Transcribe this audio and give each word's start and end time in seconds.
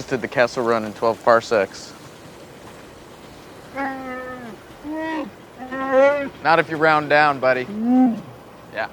Just 0.00 0.08
did 0.08 0.22
the 0.22 0.28
Kessel 0.28 0.64
run 0.64 0.86
in 0.86 0.94
12 0.94 1.22
parsecs. 1.22 1.92
Not 6.42 6.58
if 6.58 6.70
you 6.70 6.78
round 6.78 7.10
down, 7.10 7.38
buddy. 7.38 7.66
Yeah. 8.72 8.88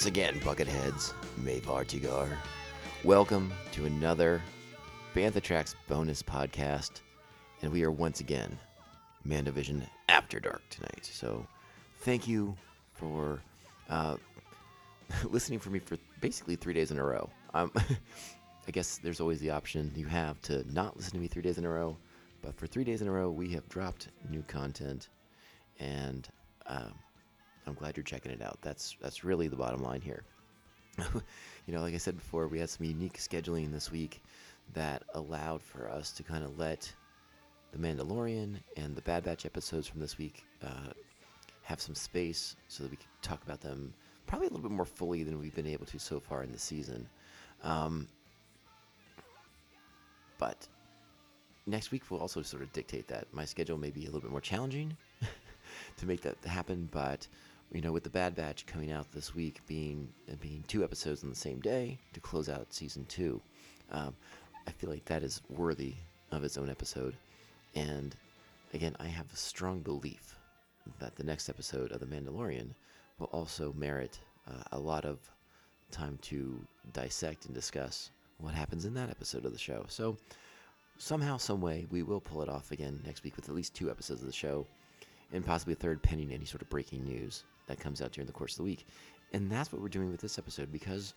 Once 0.00 0.06
again, 0.06 0.40
Bucketheads. 0.40 1.12
Mayvar 1.42 1.84
Tigar. 1.84 2.34
Welcome 3.04 3.52
to 3.72 3.84
another 3.84 4.40
Bantha 5.14 5.42
Tracks 5.42 5.76
bonus 5.88 6.22
podcast. 6.22 7.02
And 7.60 7.70
we 7.70 7.84
are 7.84 7.90
once 7.90 8.20
again 8.20 8.58
Mando 9.24 9.50
Vision 9.52 9.86
After 10.08 10.40
Dark 10.40 10.62
tonight. 10.70 11.04
So 11.04 11.46
thank 11.98 12.26
you 12.26 12.56
for 12.94 13.42
uh, 13.90 14.16
listening 15.24 15.58
for 15.58 15.68
me 15.68 15.80
for 15.80 15.98
basically 16.22 16.56
three 16.56 16.72
days 16.72 16.90
in 16.90 16.98
a 16.98 17.04
row. 17.04 17.28
Um, 17.52 17.70
I 18.66 18.70
guess 18.70 18.96
there's 18.96 19.20
always 19.20 19.40
the 19.40 19.50
option 19.50 19.92
you 19.94 20.06
have 20.06 20.40
to 20.44 20.64
not 20.72 20.96
listen 20.96 21.12
to 21.12 21.18
me 21.18 21.26
three 21.26 21.42
days 21.42 21.58
in 21.58 21.66
a 21.66 21.70
row. 21.70 21.94
But 22.40 22.56
for 22.56 22.66
three 22.66 22.84
days 22.84 23.02
in 23.02 23.08
a 23.08 23.12
row, 23.12 23.30
we 23.30 23.50
have 23.52 23.68
dropped 23.68 24.08
new 24.30 24.44
content. 24.44 25.10
And 25.78 26.26
um, 26.68 26.94
I'm 27.70 27.76
glad 27.76 27.96
you're 27.96 28.04
checking 28.04 28.32
it 28.32 28.42
out. 28.42 28.58
That's 28.62 28.96
that's 29.00 29.24
really 29.24 29.48
the 29.48 29.56
bottom 29.56 29.82
line 29.82 30.00
here. 30.00 30.24
you 30.98 31.72
know, 31.74 31.80
like 31.80 31.94
I 31.94 31.98
said 31.98 32.16
before, 32.16 32.48
we 32.48 32.58
had 32.58 32.68
some 32.68 32.84
unique 32.84 33.18
scheduling 33.18 33.72
this 33.72 33.92
week 33.92 34.22
that 34.74 35.04
allowed 35.14 35.62
for 35.62 35.88
us 35.88 36.10
to 36.12 36.22
kind 36.22 36.44
of 36.44 36.58
let 36.58 36.92
the 37.72 37.78
Mandalorian 37.78 38.56
and 38.76 38.96
the 38.96 39.02
Bad 39.02 39.24
Batch 39.24 39.46
episodes 39.46 39.86
from 39.86 40.00
this 40.00 40.18
week 40.18 40.44
uh, 40.62 40.92
have 41.62 41.80
some 41.80 41.94
space 41.94 42.56
so 42.66 42.82
that 42.82 42.90
we 42.90 42.96
could 42.96 43.06
talk 43.22 43.42
about 43.44 43.60
them 43.60 43.94
probably 44.26 44.48
a 44.48 44.50
little 44.50 44.68
bit 44.68 44.74
more 44.74 44.84
fully 44.84 45.22
than 45.22 45.38
we've 45.38 45.54
been 45.54 45.66
able 45.66 45.86
to 45.86 45.98
so 45.98 46.18
far 46.20 46.42
in 46.42 46.52
the 46.52 46.58
season. 46.58 47.08
Um, 47.62 48.08
but 50.38 50.66
next 51.66 51.90
week 51.90 52.10
will 52.10 52.18
also 52.18 52.42
sort 52.42 52.62
of 52.62 52.72
dictate 52.72 53.06
that. 53.08 53.26
My 53.32 53.44
schedule 53.44 53.76
may 53.78 53.90
be 53.90 54.02
a 54.02 54.06
little 54.06 54.20
bit 54.20 54.30
more 54.30 54.40
challenging 54.40 54.96
to 55.96 56.06
make 56.06 56.22
that 56.22 56.36
happen, 56.44 56.88
but 56.90 57.26
you 57.72 57.80
know, 57.80 57.92
with 57.92 58.02
the 58.02 58.10
Bad 58.10 58.34
Batch 58.34 58.66
coming 58.66 58.90
out 58.90 59.12
this 59.12 59.34
week, 59.34 59.60
being 59.66 60.08
being 60.40 60.64
two 60.66 60.82
episodes 60.82 61.22
on 61.22 61.30
the 61.30 61.36
same 61.36 61.60
day 61.60 61.98
to 62.12 62.20
close 62.20 62.48
out 62.48 62.72
season 62.74 63.04
two, 63.06 63.40
um, 63.92 64.14
I 64.66 64.72
feel 64.72 64.90
like 64.90 65.04
that 65.06 65.22
is 65.22 65.40
worthy 65.48 65.94
of 66.32 66.44
its 66.44 66.58
own 66.58 66.68
episode. 66.68 67.14
And 67.74 68.14
again, 68.74 68.96
I 68.98 69.06
have 69.06 69.32
a 69.32 69.36
strong 69.36 69.80
belief 69.80 70.36
that 70.98 71.14
the 71.16 71.24
next 71.24 71.48
episode 71.48 71.92
of 71.92 72.00
The 72.00 72.06
Mandalorian 72.06 72.70
will 73.18 73.28
also 73.28 73.72
merit 73.76 74.18
uh, 74.48 74.62
a 74.72 74.78
lot 74.78 75.04
of 75.04 75.18
time 75.90 76.18
to 76.22 76.58
dissect 76.92 77.46
and 77.46 77.54
discuss 77.54 78.10
what 78.38 78.54
happens 78.54 78.84
in 78.84 78.94
that 78.94 79.10
episode 79.10 79.44
of 79.44 79.52
the 79.52 79.58
show. 79.58 79.84
So 79.88 80.16
somehow, 80.98 81.36
some 81.36 81.60
way, 81.60 81.86
we 81.90 82.02
will 82.02 82.20
pull 82.20 82.42
it 82.42 82.48
off 82.48 82.72
again 82.72 83.00
next 83.04 83.22
week 83.22 83.36
with 83.36 83.48
at 83.48 83.54
least 83.54 83.74
two 83.74 83.90
episodes 83.90 84.22
of 84.22 84.26
the 84.26 84.32
show, 84.32 84.66
and 85.32 85.44
possibly 85.44 85.74
a 85.74 85.76
third, 85.76 86.02
pending 86.02 86.32
any 86.32 86.44
sort 86.44 86.62
of 86.62 86.70
breaking 86.70 87.04
news 87.04 87.44
that 87.70 87.80
comes 87.80 88.02
out 88.02 88.12
during 88.12 88.26
the 88.26 88.32
course 88.32 88.54
of 88.54 88.58
the 88.58 88.64
week. 88.64 88.86
And 89.32 89.50
that's 89.50 89.72
what 89.72 89.80
we're 89.80 89.88
doing 89.88 90.10
with 90.10 90.20
this 90.20 90.38
episode 90.38 90.72
because 90.72 91.14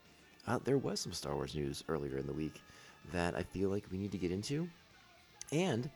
uh, 0.47 0.59
there 0.63 0.77
was 0.77 0.99
some 0.99 1.11
Star 1.11 1.33
Wars 1.35 1.55
news 1.55 1.83
earlier 1.89 2.17
in 2.17 2.27
the 2.27 2.33
week 2.33 2.61
that 3.11 3.35
I 3.35 3.43
feel 3.43 3.69
like 3.69 3.85
we 3.91 3.97
need 3.97 4.11
to 4.11 4.17
get 4.17 4.31
into, 4.31 4.69
and 5.51 5.89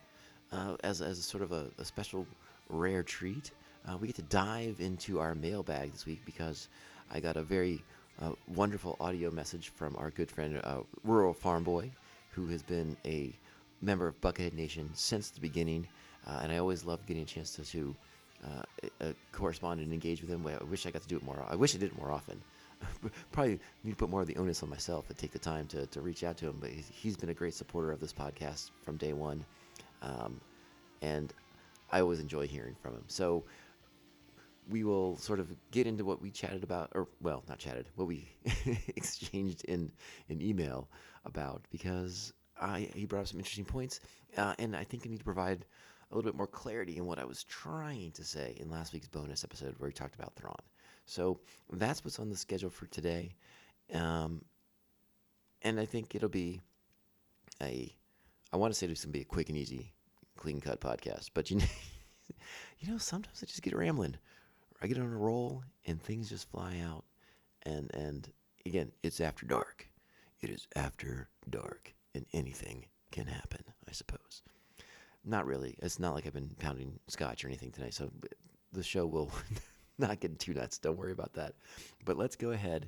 uh, 0.51 0.75
as 0.83 1.01
as 1.01 1.19
a 1.19 1.21
sort 1.21 1.43
of 1.43 1.51
a, 1.51 1.67
a 1.77 1.85
special 1.85 2.25
rare 2.69 3.03
treat, 3.03 3.51
uh, 3.87 3.97
we 3.97 4.07
get 4.07 4.15
to 4.17 4.23
dive 4.23 4.81
into 4.81 5.19
our 5.19 5.35
mailbag 5.35 5.91
this 5.91 6.05
week 6.05 6.21
because 6.25 6.67
I 7.11 7.19
got 7.19 7.37
a 7.37 7.43
very 7.43 7.83
uh, 8.21 8.31
wonderful 8.55 8.97
audio 8.99 9.31
message 9.31 9.69
from 9.69 9.95
our 9.97 10.09
good 10.11 10.31
friend 10.31 10.59
uh, 10.63 10.79
Rural 11.03 11.33
Farm 11.33 11.63
Boy, 11.63 11.91
who 12.31 12.47
has 12.47 12.63
been 12.63 12.97
a 13.05 13.31
member 13.81 14.07
of 14.07 14.19
Buckethead 14.21 14.53
Nation 14.53 14.89
since 14.93 15.29
the 15.29 15.39
beginning, 15.39 15.87
uh, 16.25 16.39
and 16.41 16.51
I 16.51 16.57
always 16.57 16.83
love 16.83 17.05
getting 17.05 17.23
a 17.23 17.27
chance 17.27 17.53
to, 17.53 17.63
to 17.65 17.95
uh, 18.45 18.87
uh, 19.01 19.13
correspond 19.31 19.79
and 19.79 19.91
engage 19.91 20.21
with 20.21 20.29
him. 20.29 20.45
I 20.47 20.63
wish 20.63 20.85
I 20.85 20.91
got 20.91 21.01
to 21.01 21.07
do 21.07 21.17
it 21.17 21.23
more. 21.23 21.43
I 21.49 21.55
wish 21.55 21.75
I 21.75 21.77
did 21.77 21.91
it 21.91 21.97
more 21.97 22.11
often. 22.11 22.41
Probably 23.31 23.59
need 23.83 23.91
to 23.91 23.97
put 23.97 24.09
more 24.09 24.21
of 24.21 24.27
the 24.27 24.37
onus 24.37 24.61
on 24.61 24.69
myself 24.69 25.09
and 25.09 25.17
take 25.17 25.31
the 25.31 25.39
time 25.39 25.65
to, 25.67 25.87
to 25.87 26.01
reach 26.01 26.23
out 26.23 26.37
to 26.37 26.47
him. 26.47 26.57
But 26.59 26.69
he's, 26.69 26.89
he's 26.93 27.17
been 27.17 27.29
a 27.29 27.33
great 27.33 27.53
supporter 27.53 27.91
of 27.91 27.99
this 27.99 28.13
podcast 28.13 28.71
from 28.83 28.97
day 28.97 29.13
one, 29.13 29.43
um, 30.01 30.39
and 31.01 31.33
I 31.91 32.01
always 32.01 32.19
enjoy 32.19 32.47
hearing 32.47 32.75
from 32.81 32.93
him. 32.93 33.03
So 33.07 33.43
we 34.69 34.83
will 34.83 35.17
sort 35.17 35.39
of 35.39 35.49
get 35.71 35.87
into 35.87 36.05
what 36.05 36.21
we 36.21 36.29
chatted 36.29 36.63
about, 36.63 36.91
or 36.93 37.07
well, 37.21 37.43
not 37.47 37.57
chatted, 37.57 37.87
what 37.95 38.07
we 38.07 38.29
exchanged 38.95 39.65
in 39.65 39.91
an 40.29 40.41
email 40.41 40.87
about, 41.25 41.61
because 41.71 42.33
I 42.59 42.89
he 42.93 43.05
brought 43.05 43.21
up 43.21 43.27
some 43.27 43.39
interesting 43.39 43.65
points, 43.65 43.99
uh, 44.37 44.53
and 44.59 44.75
I 44.75 44.83
think 44.83 45.03
I 45.05 45.09
need 45.09 45.19
to 45.19 45.25
provide 45.25 45.65
a 46.09 46.15
little 46.15 46.29
bit 46.29 46.37
more 46.37 46.47
clarity 46.47 46.97
in 46.97 47.05
what 47.05 47.19
I 47.19 47.25
was 47.25 47.43
trying 47.43 48.11
to 48.11 48.23
say 48.23 48.55
in 48.59 48.69
last 48.69 48.93
week's 48.93 49.07
bonus 49.07 49.43
episode 49.43 49.75
where 49.77 49.89
we 49.89 49.93
talked 49.93 50.15
about 50.15 50.35
Thrawn. 50.35 50.55
So 51.05 51.39
that's 51.71 52.03
what's 52.03 52.19
on 52.19 52.29
the 52.29 52.37
schedule 52.37 52.69
for 52.69 52.85
today, 52.87 53.33
um, 53.93 54.43
and 55.61 55.79
I 55.79 55.85
think 55.85 56.15
it'll 56.15 56.29
be 56.29 56.61
a. 57.61 57.93
I 58.53 58.57
want 58.57 58.73
to 58.73 58.77
say 58.77 58.87
this 58.87 59.03
going 59.03 59.11
to 59.11 59.17
be 59.19 59.21
a 59.21 59.25
quick 59.25 59.49
and 59.49 59.57
easy, 59.57 59.93
clean 60.37 60.61
cut 60.61 60.79
podcast, 60.79 61.31
but 61.33 61.49
you 61.49 61.57
know, 61.57 61.65
you 62.79 62.91
know, 62.91 62.97
sometimes 62.97 63.41
I 63.41 63.45
just 63.45 63.61
get 63.61 63.75
rambling. 63.75 64.15
I 64.81 64.87
get 64.87 64.97
on 64.97 65.11
a 65.11 65.17
roll 65.17 65.63
and 65.85 66.01
things 66.01 66.29
just 66.29 66.49
fly 66.49 66.81
out. 66.85 67.03
And 67.63 67.89
and 67.93 68.31
again, 68.65 68.91
it's 69.03 69.19
after 69.21 69.45
dark. 69.45 69.89
It 70.41 70.49
is 70.49 70.67
after 70.75 71.29
dark, 71.49 71.93
and 72.13 72.25
anything 72.33 72.85
can 73.11 73.27
happen. 73.27 73.63
I 73.87 73.93
suppose. 73.93 74.43
Not 75.27 75.45
really. 75.45 75.75
It's 75.79 75.99
not 75.99 76.15
like 76.15 76.25
I've 76.25 76.33
been 76.33 76.55
pounding 76.57 76.97
scotch 77.09 77.43
or 77.43 77.49
anything 77.49 77.71
tonight, 77.71 77.93
so 77.93 78.09
the 78.71 78.81
show 78.81 79.05
will 79.05 79.29
not 79.97 80.21
get 80.21 80.39
too 80.39 80.53
nuts. 80.53 80.77
Don't 80.77 80.97
worry 80.97 81.11
about 81.11 81.33
that. 81.33 81.53
But 82.05 82.17
let's 82.17 82.37
go 82.37 82.51
ahead. 82.51 82.87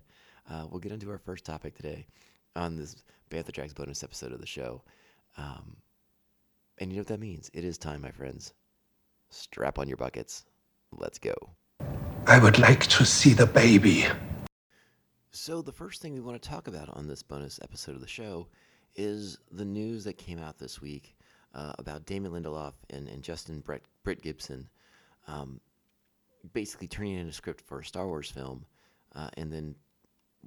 Uh, 0.50 0.66
we'll 0.72 0.80
get 0.80 0.94
into 0.94 1.12
our 1.12 1.18
first 1.18 1.44
topic 1.44 1.76
today 1.76 2.08
on 2.56 2.78
this 2.78 3.04
Bantha 3.30 3.52
Tracks 3.52 3.74
bonus 3.74 4.06
episode 4.06 4.32
of 4.32 4.40
the 4.40 4.48
show. 4.48 4.82
Um, 5.38 5.76
and 6.78 6.92
you 6.92 6.96
know 6.96 7.02
what 7.02 7.08
that 7.08 7.20
means? 7.20 7.52
It 7.54 7.66
is 7.66 7.78
time, 7.78 8.02
my 8.02 8.12
friends. 8.12 8.54
Strap 9.30 9.78
on 9.78 9.90
your 9.90 9.98
buckets. 9.98 10.46
Let's 10.94 11.20
go. 11.20 11.36
I 12.26 12.40
would 12.40 12.58
like 12.58 12.88
to 12.88 13.06
see 13.06 13.34
the 13.34 13.48
baby. 13.48 14.06
So, 15.32 15.62
the 15.62 15.74
first 15.74 16.02
thing 16.02 16.14
we 16.14 16.22
want 16.22 16.42
to 16.42 16.50
talk 16.50 16.70
about 16.70 16.90
on 16.96 17.06
this 17.08 17.22
bonus 17.22 17.60
episode 17.62 17.96
of 17.96 18.02
the 18.02 18.08
show 18.08 18.48
is 18.96 19.38
the 19.52 19.66
news 19.66 20.06
that 20.06 20.18
came 20.18 20.40
out 20.40 20.58
this 20.58 20.82
week 20.82 21.16
uh, 21.54 21.74
about 21.80 22.06
Damon 22.06 22.32
Lindelof 22.32 22.74
and, 22.90 23.08
and 23.08 23.24
Justin 23.24 23.60
Brett, 23.60 23.82
Britt 24.04 24.22
Gibson 24.22 24.70
um, 25.28 25.60
basically 26.54 26.88
turning 26.88 27.18
in 27.18 27.28
a 27.28 27.34
script 27.34 27.62
for 27.62 27.80
a 27.80 27.86
Star 27.86 28.08
Wars 28.08 28.30
film 28.30 28.66
uh, 29.16 29.30
and 29.38 29.52
then 29.52 29.76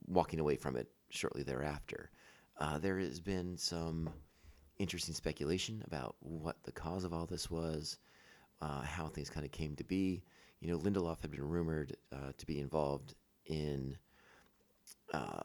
walking 0.07 0.41
away 0.41 0.57
from 0.57 0.77
it 0.77 0.89
shortly 1.11 1.43
thereafter. 1.43 2.11
Uh, 2.59 2.79
there 2.79 2.99
has 2.99 3.21
been 3.21 3.57
some 3.57 4.11
interesting 4.79 5.15
speculation 5.15 5.83
about 5.87 6.17
what 6.21 6.63
the 6.65 6.73
cause 6.73 7.05
of 7.05 7.13
all 7.13 7.27
this 7.27 7.51
was, 7.51 7.99
uh, 8.61 8.83
how 8.83 9.09
things 9.09 9.31
kind 9.31 9.45
of 9.45 9.53
came 9.53 9.75
to 9.77 9.85
be. 9.85 10.23
You 10.61 10.71
know, 10.71 10.79
Lindelof 10.79 11.21
had 11.21 11.31
been 11.31 11.49
rumored 11.49 11.97
uh, 12.13 12.33
to 12.37 12.47
be 12.47 12.61
involved 12.61 13.15
in 13.47 13.97
uh, 15.13 15.41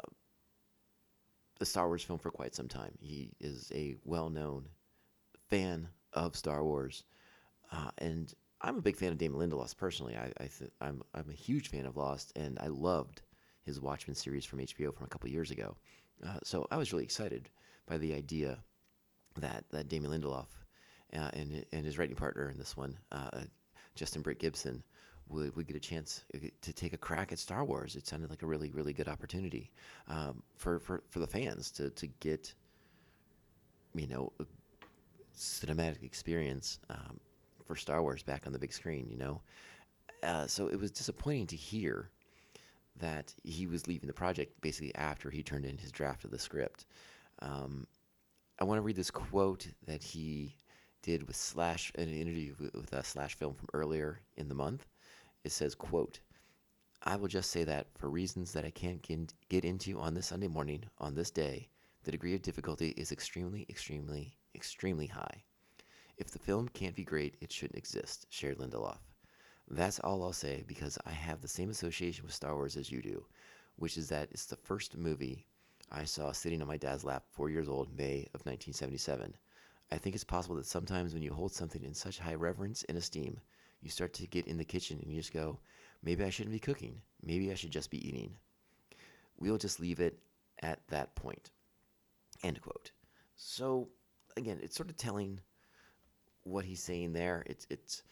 the 1.60 1.66
Star 1.66 1.88
Wars 1.88 2.04
film 2.04 2.20
for 2.20 2.32
quite 2.32 2.56
some 2.56 2.68
time. 2.68 2.94
He 3.00 3.32
is 3.40 3.72
a 3.74 3.96
well 4.06 4.30
known 4.30 4.68
fan 5.50 5.88
of 6.14 6.36
Star 6.36 6.64
Wars. 6.64 7.04
Uh, 7.72 7.90
and 7.98 8.34
I'm 8.62 8.78
a 8.78 8.82
big 8.82 8.96
fan 8.96 9.12
of 9.12 9.18
Damon 9.18 9.40
Lindelof 9.40 9.76
personally. 9.78 10.16
I, 10.16 10.32
I 10.40 10.48
th- 10.48 10.72
I'm, 10.82 11.02
I'm 11.14 11.30
a 11.30 11.34
huge 11.34 11.70
fan 11.70 11.86
of 11.86 11.98
Lost, 11.98 12.34
and 12.36 12.58
I 12.60 12.68
loved 12.68 13.22
his 13.64 13.80
Watchmen 13.80 14.16
series 14.16 14.46
from 14.46 14.60
HBO 14.60 14.94
from 14.94 15.06
a 15.06 15.10
couple 15.10 15.30
years 15.30 15.52
ago. 15.52 15.76
Uh, 16.26 16.40
so 16.44 16.68
I 16.72 16.78
was 16.78 16.92
really 16.92 17.04
excited 17.04 17.50
by 17.86 17.98
the 17.98 18.14
idea 18.14 18.58
that, 19.40 19.66
that 19.72 19.90
Damon 19.90 20.12
Lindelof 20.12 20.48
uh, 21.14 21.30
and, 21.34 21.66
and 21.72 21.86
his 21.86 21.98
writing 21.98 22.16
partner 22.16 22.50
in 22.50 22.58
this 22.58 22.76
one, 22.76 22.98
uh, 23.12 23.42
Justin 23.96 24.22
Britt 24.22 24.40
Gibson, 24.40 24.84
would, 25.30 25.56
would 25.56 25.68
get 25.68 25.76
a 25.76 25.82
chance 25.82 26.24
uh, 26.34 26.40
to 26.62 26.74
take 26.74 26.94
a 26.94 26.98
crack 26.98 27.32
at 27.32 27.40
Star 27.40 27.64
Wars. 27.64 27.96
It 27.96 28.08
sounded 28.08 28.30
like 28.30 28.44
a 28.44 28.48
really, 28.48 28.72
really 28.72 28.94
good 28.94 29.08
opportunity 29.08 29.72
um, 30.08 30.42
for, 30.56 30.80
for, 30.80 31.04
for 31.10 31.20
the 31.20 31.28
fans 31.28 31.72
to, 31.72 31.90
to 31.92 32.08
get, 32.20 32.54
you 33.94 34.08
know, 34.08 34.32
cinematic 35.38 36.04
experience 36.04 36.80
um, 36.90 37.20
for 37.66 37.76
Star 37.76 38.02
Wars 38.02 38.24
back 38.24 38.46
on 38.46 38.54
the 38.54 38.60
big 38.60 38.74
screen, 38.74 39.08
you 39.10 39.18
know? 39.18 39.42
Uh, 40.24 40.48
so 40.48 40.68
it 40.68 40.80
was 40.80 40.92
disappointing 40.92 41.48
to 41.48 41.56
hear 41.56 42.10
that 43.00 43.34
he 43.44 43.68
was 43.68 43.88
leaving 43.88 44.08
the 44.08 44.14
project 44.14 44.60
basically 44.62 44.94
after 44.96 45.30
he 45.30 45.44
turned 45.44 45.66
in 45.66 45.78
his 45.78 45.92
draft 45.92 46.26
of 46.26 46.32
the 46.32 46.40
script. 46.40 46.86
Um, 47.40 47.86
I 48.60 48.64
want 48.64 48.80
to 48.80 48.82
read 48.82 48.96
this 48.96 49.12
quote 49.12 49.68
that 49.86 50.02
he 50.02 50.56
did 51.04 51.28
with 51.28 51.36
Slash 51.36 51.92
in 51.96 52.10
an 52.10 52.16
interview 52.16 52.56
with, 52.60 52.92
uh, 52.94 53.04
Slash 53.04 53.36
Film 53.36 53.54
from 53.54 53.68
earlier 53.74 54.20
in 54.36 54.50
the 54.50 54.56
month. 54.56 54.88
It 55.44 55.52
says, 55.52 55.76
"quote 55.76 56.20
I 57.04 57.16
will 57.16 57.28
just 57.28 57.52
say 57.52 57.64
that 57.64 57.88
for 57.96 58.10
reasons 58.10 58.52
that 58.54 58.66
I 58.66 58.72
can't 58.72 59.02
get 59.50 59.64
into 59.64 60.00
on 60.00 60.14
this 60.14 60.28
Sunday 60.28 60.48
morning 60.48 60.84
on 60.98 61.14
this 61.14 61.30
day, 61.30 61.70
the 62.04 62.12
degree 62.12 62.34
of 62.34 62.42
difficulty 62.42 62.90
is 62.98 63.12
extremely, 63.12 63.66
extremely, 63.70 64.37
extremely 64.56 65.08
high. 65.08 65.44
If 66.18 66.32
the 66.32 66.40
film 66.40 66.70
can't 66.70 66.96
be 66.96 67.04
great, 67.04 67.38
it 67.42 67.52
shouldn't 67.52 67.78
exist," 67.78 68.26
shared 68.30 68.58
Lindelof. 68.58 69.00
That's 69.70 70.00
all 70.00 70.24
I'll 70.24 70.34
say 70.34 70.64
because 70.66 70.98
I 71.06 71.12
have 71.12 71.42
the 71.42 71.48
same 71.48 71.70
association 71.70 72.24
with 72.26 72.34
Star 72.34 72.56
Wars 72.56 72.78
as 72.78 72.92
you 72.92 73.02
do, 73.02 73.26
which 73.76 73.98
is 73.98 74.10
that 74.10 74.30
it's 74.32 74.46
the 74.46 74.56
first 74.56 74.96
movie 74.98 75.46
I 75.92 76.06
saw 76.06 76.32
sitting 76.32 76.62
on 76.62 76.68
my 76.68 76.78
dad's 76.78 77.04
lap, 77.04 77.26
four 77.30 77.50
years 77.50 77.70
old, 77.70 77.96
May 77.98 78.28
of 78.34 78.46
1977. 78.46 79.36
I 79.92 79.98
think 79.98 80.16
it's 80.16 80.24
possible 80.24 80.56
that 80.58 80.66
sometimes 80.66 81.14
when 81.14 81.24
you 81.24 81.34
hold 81.34 81.54
something 81.54 81.84
in 81.84 81.94
such 81.94 82.20
high 82.20 82.34
reverence 82.34 82.84
and 82.84 82.98
esteem, 82.98 83.40
you 83.82 83.90
start 83.90 84.14
to 84.14 84.28
get 84.28 84.48
in 84.48 84.58
the 84.58 84.66
kitchen 84.66 85.00
and 85.02 85.12
you 85.12 85.20
just 85.20 85.34
go, 85.34 85.60
maybe 86.04 86.24
I 86.24 86.30
shouldn't 86.30 86.54
be 86.54 86.60
cooking. 86.60 87.02
Maybe 87.24 87.52
I 87.52 87.56
should 87.56 87.72
just 87.72 87.90
be 87.90 88.06
eating. 88.06 88.36
We'll 89.38 89.58
just 89.58 89.80
leave 89.80 90.00
it 90.00 90.20
at 90.62 90.86
that 90.88 91.16
point. 91.16 91.52
End 92.44 92.62
quote. 92.62 92.92
So, 93.36 93.88
again, 94.38 94.60
it's 94.62 94.76
sort 94.76 94.90
of 94.90 94.98
telling 94.98 95.40
what 96.44 96.66
he's 96.66 96.82
saying 96.82 97.14
there. 97.14 97.44
It's, 97.46 97.68
it's 97.70 98.04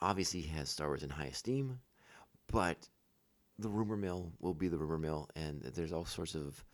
obviously 0.00 0.40
he 0.40 0.48
has 0.56 0.68
Star 0.68 0.88
Wars 0.88 1.02
in 1.02 1.10
high 1.10 1.26
esteem, 1.26 1.80
but 2.52 2.88
the 3.58 3.68
rumor 3.68 3.96
mill 3.96 4.32
will 4.40 4.54
be 4.54 4.68
the 4.68 4.78
rumor 4.78 4.98
mill, 4.98 5.28
and 5.34 5.62
there's 5.62 5.92
all 5.92 6.04
sorts 6.04 6.34
of 6.34 6.64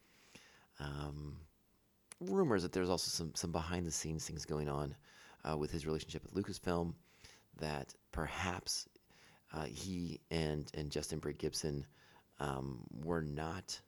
um, 0.81 1.37
rumors 2.21 2.63
that 2.63 2.73
there's 2.73 2.91
also 2.91 3.09
some 3.09 3.35
some 3.35 3.53
behind 3.53 3.87
the 3.87 3.91
scenes 3.91 4.27
things 4.27 4.45
going 4.45 4.69
on 4.69 4.95
uh, 5.45 5.57
with 5.57 5.71
his 5.71 5.87
relationship 5.87 6.23
with 6.25 6.35
Lucasfilm, 6.35 6.95
that 7.59 7.95
perhaps 8.13 8.87
uh, 9.53 9.65
he 9.65 10.21
and 10.31 10.71
and 10.75 10.91
Justin 10.91 11.19
Britt 11.19 11.39
Gibson 11.39 11.87
um, 12.41 12.81
were 13.03 13.23
not 13.23 13.81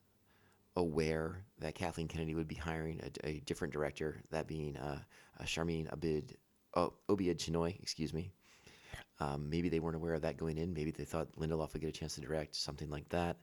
aware 0.76 1.44
that 1.58 1.74
Kathleen 1.74 2.08
Kennedy 2.08 2.34
would 2.34 2.48
be 2.48 2.54
hiring 2.54 3.00
a, 3.02 3.28
a 3.28 3.40
different 3.40 3.72
director, 3.72 4.22
that 4.30 4.46
being 4.46 4.76
uh, 4.76 4.98
uh, 5.40 5.44
Abid, 5.44 6.34
oh, 6.74 6.92
Obaid-Chinoy, 7.08 7.80
excuse 7.80 8.12
me. 8.12 8.30
Um, 9.18 9.48
maybe 9.48 9.68
they 9.68 9.80
weren't 9.80 9.96
aware 9.96 10.14
of 10.14 10.22
that 10.22 10.36
going 10.36 10.58
in. 10.58 10.74
Maybe 10.74 10.90
they 10.90 11.04
thought 11.04 11.34
Lindelof 11.38 11.72
would 11.72 11.80
get 11.80 11.88
a 11.88 11.92
chance 11.92 12.14
to 12.16 12.20
direct 12.20 12.54
something 12.54 12.90
like 12.90 13.08
that. 13.08 13.38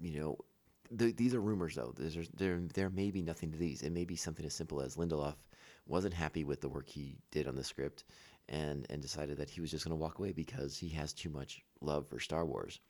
You 0.00 0.18
know, 0.18 0.38
th- 0.98 1.16
these 1.16 1.34
are 1.34 1.40
rumors, 1.40 1.76
though. 1.76 1.94
There's, 1.96 2.28
there, 2.30 2.60
there 2.74 2.90
may 2.90 3.12
be 3.12 3.22
nothing 3.22 3.52
to 3.52 3.58
these. 3.58 3.82
It 3.82 3.90
may 3.90 4.04
be 4.04 4.16
something 4.16 4.44
as 4.44 4.54
simple 4.54 4.80
as 4.80 4.96
Lindelof 4.96 5.36
wasn't 5.86 6.14
happy 6.14 6.42
with 6.44 6.60
the 6.60 6.68
work 6.68 6.88
he 6.88 7.16
did 7.30 7.46
on 7.46 7.54
the 7.54 7.64
script, 7.64 8.04
and 8.48 8.86
and 8.90 9.00
decided 9.00 9.36
that 9.38 9.50
he 9.50 9.60
was 9.60 9.70
just 9.70 9.84
going 9.84 9.96
to 9.96 10.00
walk 10.00 10.18
away 10.18 10.32
because 10.32 10.76
he 10.76 10.88
has 10.88 11.12
too 11.12 11.30
much 11.30 11.62
love 11.80 12.08
for 12.08 12.18
Star 12.18 12.44
Wars. 12.44 12.80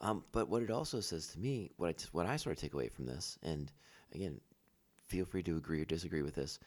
Um, 0.00 0.24
but 0.32 0.48
what 0.48 0.62
it 0.62 0.70
also 0.70 1.00
says 1.00 1.26
to 1.28 1.38
me, 1.38 1.70
what 1.76 2.06
what 2.12 2.26
I 2.26 2.36
sort 2.36 2.56
of 2.56 2.60
take 2.60 2.74
away 2.74 2.88
from 2.88 3.06
this, 3.06 3.38
and 3.42 3.70
again, 4.14 4.40
feel 5.06 5.24
free 5.24 5.42
to 5.42 5.56
agree 5.56 5.82
or 5.82 5.84
disagree 5.84 6.22
with 6.22 6.34
this. 6.34 6.58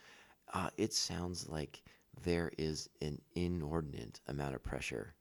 Uh, 0.53 0.69
it 0.77 0.93
sounds 0.93 1.49
like 1.49 1.81
there 2.23 2.51
is 2.57 2.89
an 3.01 3.19
inordinate 3.35 4.19
amount 4.27 4.53
of 4.53 4.63
pressure 4.63 5.15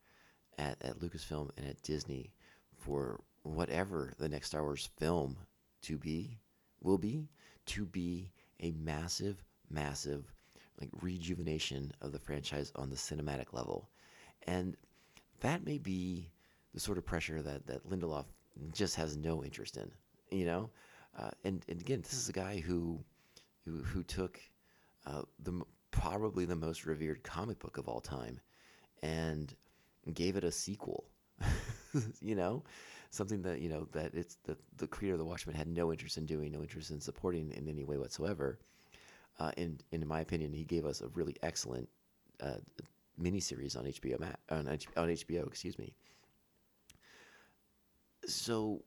at, 0.59 0.77
at 0.83 0.99
Lucasfilm 0.99 1.51
and 1.57 1.67
at 1.67 1.83
Disney 1.83 2.33
for 2.77 3.21
whatever 3.45 4.13
the 4.19 4.29
next 4.29 4.49
Star 4.49 4.63
Wars 4.63 4.91
film 4.99 5.37
to 5.83 5.97
be, 5.97 6.39
will 6.83 6.99
be, 6.99 7.29
to 7.67 7.87
be 7.87 8.31
a 8.61 8.73
massive, 8.73 9.43
massive 9.71 10.35
like 10.81 10.91
rejuvenation 11.01 11.93
of 12.01 12.13
the 12.13 12.19
franchise 12.19 12.73
on 12.77 12.91
the 12.91 12.97
cinematic 12.97 13.53
level. 13.53 13.89
And 14.47 14.77
that 15.41 15.65
may 15.65 15.79
be 15.79 16.31
the 16.75 16.81
sort 16.81 16.99
of 16.99 17.05
pressure 17.05 17.43
that, 17.43 17.67
that 17.67 17.89
Lindelof 17.89 18.25
just 18.73 18.97
has 18.97 19.17
no 19.17 19.45
interest 19.45 19.77
in, 19.77 19.91
you 20.31 20.47
know? 20.47 20.71
Uh, 21.19 21.31
and, 21.45 21.65
and 21.69 21.81
again, 21.81 22.01
this 22.01 22.15
is 22.15 22.29
a 22.29 22.33
guy 22.33 22.59
who, 22.61 22.99
who, 23.65 23.83
who 23.83 24.03
took 24.03 24.41
uh, 25.07 25.23
the 25.43 25.63
probably 25.91 26.45
the 26.45 26.57
most 26.57 26.87
revered 26.87 27.23
comic 27.23 27.59
book 27.59 27.77
of 27.77 27.89
all 27.89 28.01
time 28.01 28.41
and 29.03 29.55
gave 30.15 30.37
it 30.37 30.45
a 30.45 30.51
sequel. 30.51 31.05
you 32.21 32.35
know, 32.35 32.63
something 33.11 33.43
that 33.43 33.61
you 33.61 33.69
know 33.69 33.87
that 33.93 34.15
it's 34.15 34.37
the 34.45 34.57
the 34.79 34.87
creator 34.87 35.15
of 35.15 35.19
the 35.19 35.25
Watchmen 35.25 35.55
had 35.55 35.69
no 35.69 35.93
interest 35.93 36.17
in 36.17 36.27
doing, 36.27 36.53
no 36.53 36.63
interest 36.63 36.91
in 36.91 37.01
supporting 37.01 37.53
in 37.53 37.69
any 37.69 37.85
way 37.85 37.99
whatsoever. 37.99 38.59
Uh, 39.39 39.51
and, 39.57 39.83
and 39.93 40.03
in 40.03 40.09
my 40.09 40.21
opinion, 40.21 40.53
he 40.53 40.65
gave 40.65 40.85
us 40.85 41.01
a 41.01 41.09
really 41.09 41.35
excellent 41.43 41.89
uh, 42.43 42.57
miniseries 43.21 43.77
on 43.77 43.85
HBO 43.85 44.23
on, 44.51 44.69
on 44.69 45.09
HBO. 45.09 45.47
Excuse 45.47 45.79
me. 45.79 45.95
So, 48.27 48.85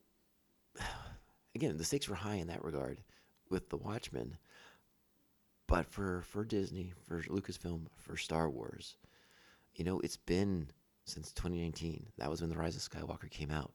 again, 1.56 1.78
the 1.78 1.84
stakes 1.84 2.08
were 2.08 2.16
high 2.16 2.36
in 2.36 2.48
that 2.48 2.64
regard 2.64 3.02
with 3.50 3.70
the 3.70 3.78
Watchmen. 3.78 4.38
But 5.68 5.88
for, 5.88 6.22
for 6.22 6.46
Disney, 6.46 6.94
for 7.08 7.24
Lucasfilm, 7.24 7.88
for 7.98 8.18
Star 8.18 8.50
Wars, 8.50 8.98
you 9.76 9.84
know, 9.84 10.00
it's 10.02 10.18
been 10.18 10.68
since 11.06 11.32
2019. 11.32 12.08
That 12.18 12.30
was 12.30 12.42
when 12.42 12.50
The 12.50 12.58
Rise 12.58 12.76
of 12.76 12.82
Skywalker 12.82 13.30
came 13.30 13.52
out. 13.52 13.72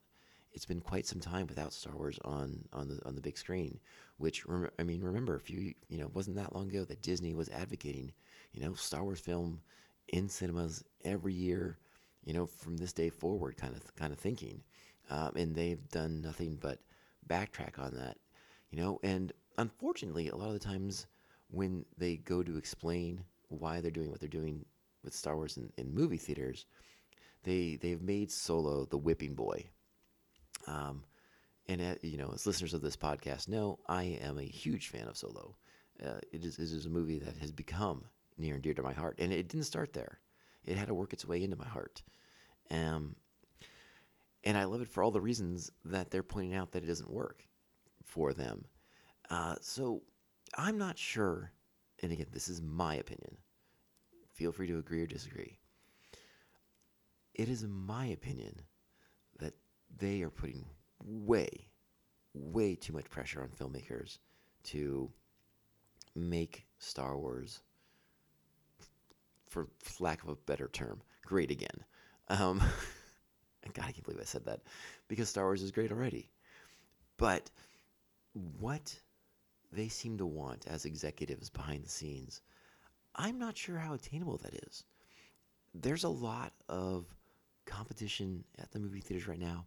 It's 0.52 0.64
been 0.64 0.80
quite 0.80 1.06
some 1.06 1.20
time 1.20 1.46
without 1.46 1.72
Star 1.72 1.94
Wars 1.96 2.18
on, 2.24 2.64
on 2.72 2.88
the 2.88 3.00
on 3.06 3.14
the 3.14 3.20
big 3.20 3.38
screen. 3.38 3.78
Which 4.18 4.44
rem- 4.46 4.70
I 4.78 4.82
mean, 4.82 5.00
remember 5.00 5.36
a 5.36 5.40
few 5.40 5.74
you 5.88 5.98
know 5.98 6.10
wasn't 6.12 6.36
that 6.36 6.54
long 6.54 6.68
ago 6.68 6.84
that 6.84 7.02
Disney 7.02 7.34
was 7.34 7.48
advocating, 7.50 8.12
you 8.52 8.60
know, 8.60 8.74
Star 8.74 9.04
Wars 9.04 9.20
film 9.20 9.60
in 10.08 10.28
cinemas 10.28 10.82
every 11.04 11.34
year, 11.34 11.78
you 12.24 12.34
know, 12.34 12.46
from 12.46 12.76
this 12.76 12.92
day 12.92 13.10
forward, 13.10 13.56
kind 13.56 13.76
of 13.76 13.94
kind 13.94 14.12
of 14.12 14.18
thinking, 14.18 14.62
um, 15.10 15.32
and 15.36 15.54
they've 15.54 15.88
done 15.90 16.20
nothing 16.20 16.58
but 16.60 16.78
backtrack 17.28 17.78
on 17.78 17.94
that, 17.94 18.16
you 18.70 18.80
know, 18.80 18.98
and 19.02 19.32
unfortunately, 19.58 20.28
a 20.28 20.36
lot 20.36 20.48
of 20.48 20.54
the 20.54 20.58
times 20.58 21.06
when 21.50 21.84
they 21.98 22.16
go 22.16 22.42
to 22.42 22.56
explain 22.56 23.22
why 23.48 23.80
they're 23.80 23.90
doing 23.90 24.10
what 24.10 24.20
they're 24.20 24.28
doing 24.28 24.64
with 25.04 25.14
Star 25.14 25.36
Wars 25.36 25.56
in, 25.56 25.72
in 25.76 25.94
movie 25.94 26.16
theaters, 26.16 26.66
they 27.44 27.78
they've 27.80 28.02
made 28.02 28.30
Solo 28.30 28.84
the 28.84 28.98
whipping 28.98 29.34
boy. 29.34 29.66
Um, 30.66 31.04
and 31.66 31.80
uh, 31.80 31.94
you 32.02 32.16
know, 32.16 32.30
as 32.34 32.46
listeners 32.46 32.74
of 32.74 32.82
this 32.82 32.96
podcast 32.96 33.48
know, 33.48 33.78
I 33.88 34.18
am 34.22 34.38
a 34.38 34.44
huge 34.44 34.88
fan 34.88 35.08
of 35.08 35.16
Solo. 35.16 35.56
Uh, 36.04 36.20
it 36.32 36.44
is 36.44 36.58
it 36.58 36.64
is 36.64 36.86
a 36.86 36.90
movie 36.90 37.18
that 37.18 37.36
has 37.38 37.52
become 37.52 38.04
near 38.38 38.54
and 38.54 38.62
dear 38.62 38.74
to 38.74 38.82
my 38.82 38.92
heart, 38.92 39.16
and 39.18 39.32
it 39.32 39.48
didn't 39.48 39.66
start 39.66 39.92
there. 39.92 40.18
It 40.64 40.76
had 40.76 40.88
to 40.88 40.94
work 40.94 41.12
its 41.12 41.24
way 41.26 41.42
into 41.42 41.56
my 41.56 41.66
heart. 41.66 42.02
Um, 42.70 43.16
and 44.44 44.56
I 44.56 44.64
love 44.64 44.80
it 44.80 44.88
for 44.88 45.02
all 45.02 45.11
the 45.11 45.20
reasons 45.20 45.70
that 45.85 46.11
they're 46.11 46.23
pointing 46.23 46.54
out 46.54 46.73
that 46.73 46.82
it 46.82 46.87
doesn't 46.87 47.11
work 47.11 47.47
for 48.04 48.32
them. 48.32 48.64
Uh, 49.28 49.56
so 49.61 50.02
I'm 50.56 50.78
not 50.78 50.99
sure, 50.99 51.52
and 52.02 52.11
again, 52.12 52.26
this 52.32 52.49
is 52.49 52.61
my 52.62 52.97
opinion. 52.97 53.37
Feel 54.32 54.52
free 54.52 54.66
to 54.68 54.78
agree 54.78 55.02
or 55.02 55.06
disagree. 55.06 55.59
It 57.35 57.49
is 57.49 57.64
my 57.64 58.06
opinion 58.06 58.61
that 59.38 59.54
they 59.97 60.23
are 60.23 60.30
putting 60.30 60.64
way, 61.04 61.68
way 62.35 62.75
too 62.75 62.92
much 62.92 63.09
pressure 63.11 63.42
on 63.42 63.49
filmmakers 63.49 64.18
to 64.64 65.11
make 66.14 66.66
Star 66.78 67.16
Wars, 67.16 67.61
for 69.49 69.68
lack 69.99 70.23
of 70.23 70.28
a 70.28 70.37
better 70.37 70.68
term, 70.68 71.00
great 71.25 71.50
again. 71.50 71.85
Um, 72.28 72.61
God, 73.74 73.84
I 73.86 73.92
can't 73.92 74.04
believe 74.04 74.20
I 74.20 74.24
said 74.24 74.44
that 74.46 74.60
because 75.08 75.28
Star 75.28 75.44
Wars 75.44 75.62
is 75.62 75.70
great 75.70 75.92
already. 75.92 76.28
But 77.16 77.50
what 78.58 78.98
they 79.72 79.88
seem 79.88 80.18
to 80.18 80.26
want 80.26 80.66
as 80.66 80.84
executives 80.84 81.50
behind 81.50 81.84
the 81.84 81.88
scenes, 81.88 82.40
I'm 83.14 83.38
not 83.38 83.56
sure 83.56 83.78
how 83.78 83.94
attainable 83.94 84.38
that 84.38 84.54
is. 84.66 84.84
There's 85.74 86.04
a 86.04 86.08
lot 86.08 86.52
of 86.68 87.06
competition 87.66 88.44
at 88.58 88.72
the 88.72 88.80
movie 88.80 89.00
theaters 89.00 89.28
right 89.28 89.38
now. 89.38 89.66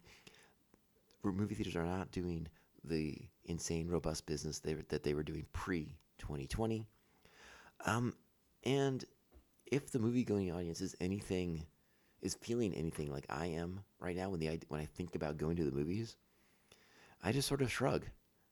Movie 1.24 1.56
theaters 1.56 1.76
are 1.76 1.86
not 1.86 2.12
doing 2.12 2.48
the 2.84 3.18
insane, 3.46 3.88
robust 3.88 4.26
business 4.26 4.60
they, 4.60 4.74
that 4.74 5.04
they 5.04 5.14
were 5.14 5.24
doing 5.24 5.46
pre 5.54 5.96
2020. 6.18 6.86
Um, 7.86 8.14
and 8.66 9.06
if 9.66 9.92
the 9.92 10.00
movie 10.00 10.24
going 10.24 10.52
audience 10.52 10.82
is 10.82 10.96
anything, 11.00 11.66
is 12.24 12.36
feeling 12.36 12.74
anything 12.74 13.12
like 13.12 13.26
I 13.30 13.48
am 13.48 13.82
right 14.00 14.16
now 14.16 14.30
when 14.30 14.40
the 14.40 14.60
when 14.70 14.80
I 14.80 14.86
think 14.86 15.14
about 15.14 15.38
going 15.38 15.58
to 15.58 15.64
the 15.64 15.76
movies, 15.76 16.16
I 17.22 17.32
just 17.32 17.48
sort 17.48 17.62
of 17.62 17.72
shrug, 17.72 18.06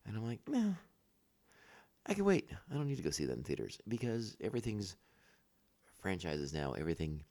and 0.06 0.16
I'm 0.16 0.26
like, 0.26 0.40
no, 0.46 0.74
I 2.06 2.14
can 2.14 2.24
wait. 2.24 2.50
I 2.70 2.74
don't 2.74 2.86
need 2.86 2.98
to 2.98 3.02
go 3.02 3.10
see 3.10 3.24
that 3.24 3.36
in 3.36 3.42
theaters 3.42 3.78
because 3.88 4.36
everything's 4.40 4.96
franchises 5.98 6.52
now. 6.52 6.72
Everything 6.72 7.22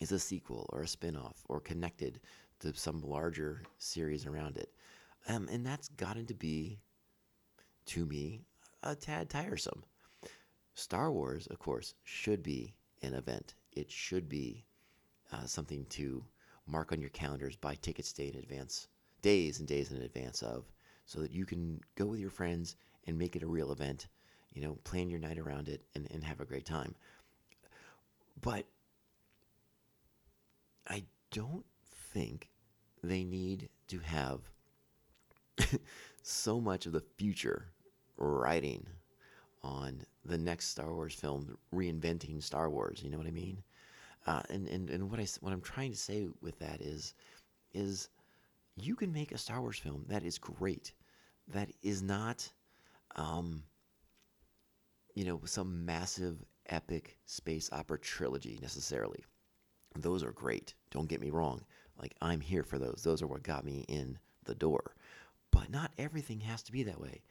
is 0.00 0.12
a 0.12 0.18
sequel 0.18 0.68
or 0.72 0.82
a 0.82 0.88
spin-off 0.88 1.42
or 1.48 1.60
connected 1.60 2.20
to 2.60 2.74
some 2.74 3.00
larger 3.02 3.62
series 3.78 4.26
around 4.26 4.58
it. 4.58 4.70
Um, 5.28 5.48
and 5.50 5.64
that's 5.64 5.88
gotten 5.88 6.26
to 6.26 6.34
be, 6.34 6.80
to 7.86 8.04
me, 8.04 8.42
a 8.82 8.94
tad 8.94 9.30
tiresome. 9.30 9.84
Star 10.74 11.12
Wars, 11.12 11.46
of 11.48 11.58
course, 11.58 11.94
should 12.02 12.42
be 12.42 12.74
an 13.02 13.14
event. 13.14 13.54
It 13.72 13.90
should 13.90 14.28
be 14.28 14.64
uh, 15.32 15.46
something 15.46 15.86
to 15.90 16.24
mark 16.66 16.92
on 16.92 17.00
your 17.00 17.10
calendars, 17.10 17.56
buy 17.56 17.74
tickets 17.76 18.12
day 18.12 18.28
in 18.28 18.38
advance, 18.38 18.88
days 19.22 19.58
and 19.58 19.68
days 19.68 19.90
in 19.90 20.02
advance 20.02 20.42
of, 20.42 20.64
so 21.06 21.20
that 21.20 21.32
you 21.32 21.44
can 21.44 21.80
go 21.96 22.06
with 22.06 22.20
your 22.20 22.30
friends 22.30 22.76
and 23.06 23.18
make 23.18 23.36
it 23.36 23.42
a 23.42 23.48
real 23.48 23.72
event. 23.72 24.08
You 24.52 24.62
know, 24.62 24.78
plan 24.84 25.08
your 25.08 25.18
night 25.18 25.38
around 25.38 25.68
it 25.68 25.82
and, 25.94 26.06
and 26.10 26.22
have 26.22 26.40
a 26.40 26.44
great 26.44 26.66
time. 26.66 26.94
But 28.40 28.66
I 30.88 31.04
don't 31.30 31.64
think 32.12 32.50
they 33.02 33.24
need 33.24 33.68
to 33.88 33.98
have 34.00 34.40
so 36.22 36.60
much 36.60 36.86
of 36.86 36.92
the 36.92 37.02
future 37.16 37.68
riding 38.16 38.86
on 39.62 40.02
the 40.24 40.38
next 40.38 40.68
Star 40.68 40.92
Wars 40.92 41.14
film, 41.14 41.56
reinventing 41.74 42.42
Star 42.42 42.68
Wars. 42.68 43.00
You 43.02 43.10
know 43.10 43.18
what 43.18 43.26
I 43.26 43.32
mean? 43.32 43.62
Uh, 44.26 44.42
and 44.50 44.68
and 44.68 44.90
and 44.90 45.10
what 45.10 45.18
I 45.18 45.26
what 45.40 45.52
I'm 45.52 45.60
trying 45.60 45.90
to 45.90 45.96
say 45.96 46.28
with 46.40 46.58
that 46.60 46.80
is, 46.80 47.14
is 47.74 48.08
you 48.76 48.94
can 48.94 49.12
make 49.12 49.32
a 49.32 49.38
Star 49.38 49.60
Wars 49.60 49.78
film 49.78 50.04
that 50.08 50.22
is 50.22 50.38
great, 50.38 50.92
that 51.48 51.70
is 51.82 52.02
not, 52.02 52.48
um, 53.16 53.64
you 55.14 55.24
know, 55.24 55.40
some 55.44 55.84
massive 55.84 56.44
epic 56.66 57.18
space 57.26 57.68
opera 57.72 57.98
trilogy 57.98 58.58
necessarily. 58.62 59.24
Those 59.98 60.22
are 60.22 60.32
great. 60.32 60.74
Don't 60.90 61.08
get 61.08 61.20
me 61.20 61.30
wrong. 61.30 61.62
Like 62.00 62.14
I'm 62.20 62.40
here 62.40 62.62
for 62.62 62.78
those. 62.78 63.02
Those 63.04 63.22
are 63.22 63.26
what 63.26 63.42
got 63.42 63.64
me 63.64 63.84
in 63.88 64.18
the 64.44 64.54
door. 64.54 64.94
But 65.50 65.70
not 65.70 65.92
everything 65.98 66.40
has 66.40 66.62
to 66.64 66.72
be 66.72 66.82
that 66.84 67.00
way. 67.00 67.22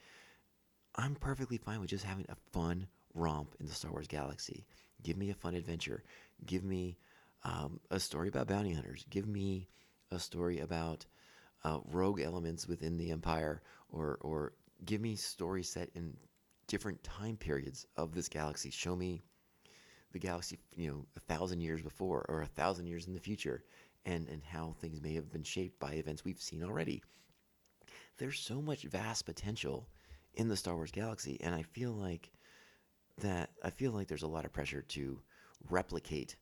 I'm 0.96 1.16
perfectly 1.16 1.58
fine 1.58 1.80
with 1.80 1.90
just 1.90 2.04
having 2.04 2.26
a 2.30 2.36
fun 2.52 2.88
romp 3.14 3.56
in 3.60 3.66
the 3.66 3.74
Star 3.74 3.92
Wars 3.92 4.08
galaxy. 4.08 4.66
Give 5.04 5.18
me 5.18 5.30
a 5.30 5.36
fun 5.36 5.56
adventure. 5.56 6.04
Give 6.46 6.64
me 6.64 6.98
um, 7.44 7.80
a 7.90 8.00
story 8.00 8.28
about 8.28 8.48
bounty 8.48 8.74
hunters. 8.74 9.06
Give 9.10 9.28
me 9.28 9.68
a 10.12 10.20
story 10.20 10.60
about 10.60 11.06
uh, 11.64 11.80
rogue 11.92 12.22
elements 12.22 12.68
within 12.68 12.98
the 12.98 13.12
Empire, 13.12 13.62
or 13.90 14.18
or 14.22 14.54
give 14.86 15.02
me 15.02 15.16
stories 15.16 15.70
set 15.70 15.90
in 15.96 16.16
different 16.68 17.04
time 17.04 17.38
periods 17.38 17.86
of 17.98 18.14
this 18.14 18.30
galaxy. 18.30 18.70
Show 18.70 18.96
me 18.96 19.22
the 20.12 20.20
galaxy, 20.20 20.60
you 20.76 20.90
know, 20.90 21.06
a 21.16 21.20
thousand 21.22 21.62
years 21.62 21.82
before 21.82 22.26
or 22.28 22.42
a 22.42 22.48
thousand 22.48 22.88
years 22.88 23.08
in 23.08 23.14
the 23.14 23.20
future, 23.20 23.64
and 24.06 24.28
and 24.28 24.44
how 24.44 24.76
things 24.80 25.02
may 25.02 25.14
have 25.14 25.32
been 25.32 25.44
shaped 25.44 25.80
by 25.80 25.94
events 25.94 26.26
we've 26.26 26.42
seen 26.42 26.64
already. 26.64 27.02
There's 28.18 28.40
so 28.40 28.62
much 28.62 28.84
vast 28.84 29.26
potential 29.26 29.88
in 30.34 30.48
the 30.48 30.58
Star 30.58 30.76
Wars 30.76 30.92
galaxy, 30.92 31.40
and 31.42 31.54
I 31.56 31.64
feel 31.64 31.92
like 31.92 32.32
that 33.20 33.52
I 33.64 33.70
feel 33.70 33.92
like 33.92 34.08
there's 34.08 34.24
a 34.24 34.28
lot 34.28 34.46
of 34.46 34.54
pressure 34.54 34.82
to 34.82 35.20
replicate 35.70 36.36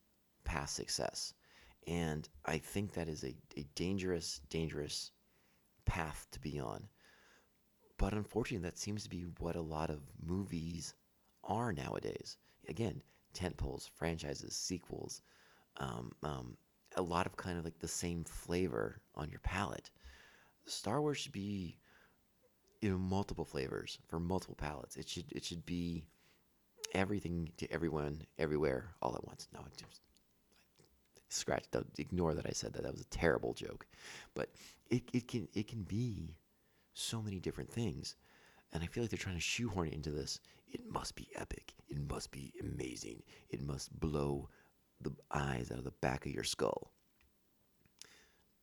past 0.43 0.75
success, 0.75 1.33
and 1.87 2.27
I 2.45 2.57
think 2.57 2.93
that 2.93 3.09
is 3.09 3.23
a, 3.23 3.35
a 3.57 3.63
dangerous, 3.75 4.41
dangerous 4.49 5.11
path 5.85 6.27
to 6.31 6.39
be 6.39 6.59
on. 6.59 6.87
But 7.97 8.13
unfortunately, 8.13 8.67
that 8.69 8.77
seems 8.77 9.03
to 9.03 9.09
be 9.09 9.25
what 9.39 9.55
a 9.55 9.61
lot 9.61 9.89
of 9.89 9.99
movies 10.25 10.93
are 11.43 11.73
nowadays. 11.73 12.37
Again, 12.67 13.01
tentpoles, 13.33 13.89
franchises, 13.89 14.55
sequels, 14.55 15.21
um, 15.77 16.11
um, 16.23 16.57
a 16.95 17.01
lot 17.01 17.25
of 17.25 17.35
kind 17.37 17.57
of 17.57 17.65
like 17.65 17.79
the 17.79 17.87
same 17.87 18.23
flavor 18.23 19.01
on 19.15 19.29
your 19.29 19.39
palate. 19.41 19.89
Star 20.65 21.01
Wars 21.01 21.17
should 21.17 21.31
be, 21.31 21.77
you 22.81 22.89
know, 22.89 22.97
multiple 22.97 23.45
flavors 23.45 23.99
for 24.07 24.19
multiple 24.19 24.55
palates. 24.55 24.95
It 24.95 25.07
should 25.07 25.31
it 25.31 25.43
should 25.43 25.65
be 25.65 26.05
everything 26.93 27.51
to 27.57 27.71
everyone, 27.71 28.23
everywhere, 28.37 28.91
all 29.01 29.15
at 29.15 29.25
once. 29.25 29.47
No, 29.53 29.61
just 29.77 30.01
scratch. 31.29 31.65
Ignore 31.97 32.33
that 32.35 32.47
I 32.47 32.51
said 32.51 32.73
that. 32.73 32.83
That 32.83 32.91
was 32.91 33.01
a 33.01 33.05
terrible 33.05 33.53
joke, 33.53 33.85
but 34.33 34.49
it, 34.89 35.03
it 35.13 35.27
can 35.27 35.47
it 35.53 35.67
can 35.67 35.83
be 35.83 36.35
so 36.93 37.21
many 37.21 37.39
different 37.39 37.71
things, 37.71 38.15
and 38.73 38.83
I 38.83 38.87
feel 38.87 39.03
like 39.03 39.11
they're 39.11 39.17
trying 39.17 39.35
to 39.35 39.41
shoehorn 39.41 39.87
it 39.87 39.93
into 39.93 40.11
this. 40.11 40.39
It 40.71 40.81
must 40.91 41.15
be 41.15 41.27
epic. 41.35 41.73
It 41.87 41.97
must 42.09 42.31
be 42.31 42.53
amazing. 42.61 43.23
It 43.49 43.61
must 43.61 43.97
blow 43.99 44.49
the 45.01 45.11
eyes 45.31 45.71
out 45.71 45.79
of 45.79 45.83
the 45.83 45.93
back 46.01 46.25
of 46.25 46.31
your 46.31 46.43
skull. 46.43 46.91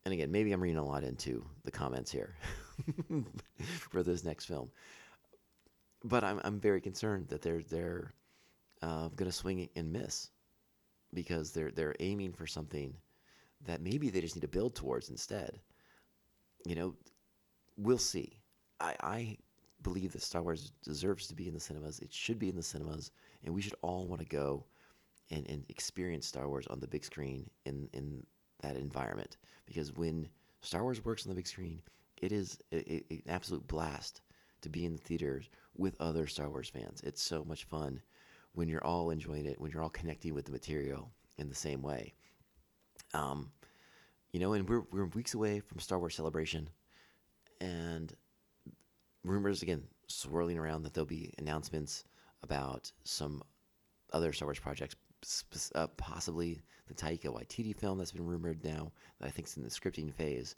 And 0.04 0.12
again, 0.12 0.30
maybe 0.30 0.52
I'm 0.52 0.62
reading 0.62 0.78
a 0.78 0.84
lot 0.84 1.02
into 1.02 1.44
the 1.64 1.72
comments 1.72 2.12
here 2.12 2.36
for 3.90 4.04
this 4.04 4.22
next 4.22 4.44
film, 4.44 4.70
but 6.08 6.24
I'm 6.24 6.40
I'm 6.44 6.60
very 6.60 6.80
concerned 6.80 7.28
that 7.28 7.42
they're 7.42 7.62
they're 7.62 8.14
uh, 8.82 9.08
going 9.08 9.30
to 9.30 9.32
swing 9.32 9.68
and 9.76 9.92
miss 9.92 10.30
because 11.14 11.52
they're 11.52 11.70
they're 11.70 11.96
aiming 12.00 12.32
for 12.32 12.46
something 12.46 12.94
that 13.66 13.80
maybe 13.80 14.10
they 14.10 14.20
just 14.20 14.36
need 14.36 14.42
to 14.42 14.48
build 14.48 14.74
towards 14.74 15.10
instead. 15.10 15.60
You 16.66 16.74
know, 16.74 16.94
we'll 17.76 17.98
see. 17.98 18.38
I, 18.80 18.94
I 19.02 19.38
believe 19.82 20.12
that 20.12 20.22
Star 20.22 20.42
Wars 20.42 20.72
deserves 20.82 21.26
to 21.28 21.34
be 21.34 21.48
in 21.48 21.54
the 21.54 21.60
cinemas. 21.60 22.00
It 22.00 22.12
should 22.12 22.38
be 22.38 22.48
in 22.48 22.56
the 22.56 22.62
cinemas, 22.62 23.10
and 23.44 23.54
we 23.54 23.62
should 23.62 23.76
all 23.82 24.06
want 24.06 24.20
to 24.20 24.28
go 24.28 24.64
and, 25.30 25.48
and 25.48 25.64
experience 25.68 26.26
Star 26.26 26.48
Wars 26.48 26.66
on 26.68 26.80
the 26.80 26.88
big 26.88 27.04
screen 27.04 27.48
in 27.64 27.88
in 27.92 28.24
that 28.62 28.76
environment. 28.76 29.36
Because 29.66 29.92
when 29.94 30.28
Star 30.62 30.82
Wars 30.82 31.04
works 31.04 31.26
on 31.26 31.30
the 31.30 31.36
big 31.36 31.46
screen, 31.46 31.82
it 32.18 32.32
is 32.32 32.58
a, 32.72 32.76
a- 32.92 33.04
an 33.10 33.22
absolute 33.28 33.66
blast 33.66 34.20
to 34.62 34.68
be 34.68 34.84
in 34.84 34.92
the 34.92 34.98
theaters 35.02 35.48
with 35.78 36.00
other 36.00 36.26
Star 36.26 36.48
Wars 36.48 36.68
fans. 36.68 37.00
It's 37.04 37.22
so 37.22 37.44
much 37.44 37.64
fun 37.64 38.00
when 38.54 38.68
you're 38.68 38.84
all 38.84 39.10
enjoying 39.10 39.46
it, 39.46 39.60
when 39.60 39.70
you're 39.70 39.82
all 39.82 39.90
connecting 39.90 40.34
with 40.34 40.46
the 40.46 40.52
material 40.52 41.10
in 41.38 41.48
the 41.48 41.54
same 41.54 41.82
way. 41.82 42.14
Um, 43.14 43.50
you 44.32 44.40
know, 44.40 44.52
and 44.54 44.68
we're 44.68 44.84
we're 44.90 45.06
weeks 45.06 45.34
away 45.34 45.60
from 45.60 45.78
Star 45.78 45.98
Wars 45.98 46.14
Celebration, 46.14 46.68
and 47.60 48.14
rumors 49.24 49.62
again 49.62 49.82
swirling 50.08 50.58
around 50.58 50.82
that 50.82 50.94
there'll 50.94 51.06
be 51.06 51.32
announcements 51.38 52.04
about 52.42 52.90
some 53.04 53.42
other 54.12 54.32
Star 54.32 54.46
Wars 54.46 54.58
projects, 54.58 54.96
uh, 55.74 55.86
possibly 55.96 56.62
the 56.88 56.94
Taika 56.94 57.26
Waititi 57.26 57.74
film 57.74 57.98
that's 57.98 58.12
been 58.12 58.26
rumored 58.26 58.64
now 58.64 58.92
that 59.20 59.26
I 59.26 59.30
think 59.30 59.48
is 59.48 59.56
in 59.56 59.64
the 59.64 59.70
scripting 59.70 60.12
phase. 60.12 60.56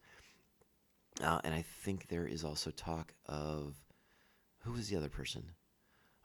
Uh, 1.22 1.40
and 1.44 1.54
I 1.54 1.64
think 1.82 2.08
there 2.08 2.26
is 2.26 2.44
also 2.44 2.70
talk 2.70 3.12
of 3.26 3.74
who 4.68 4.74
was 4.74 4.88
the 4.88 4.96
other 4.96 5.08
person? 5.08 5.42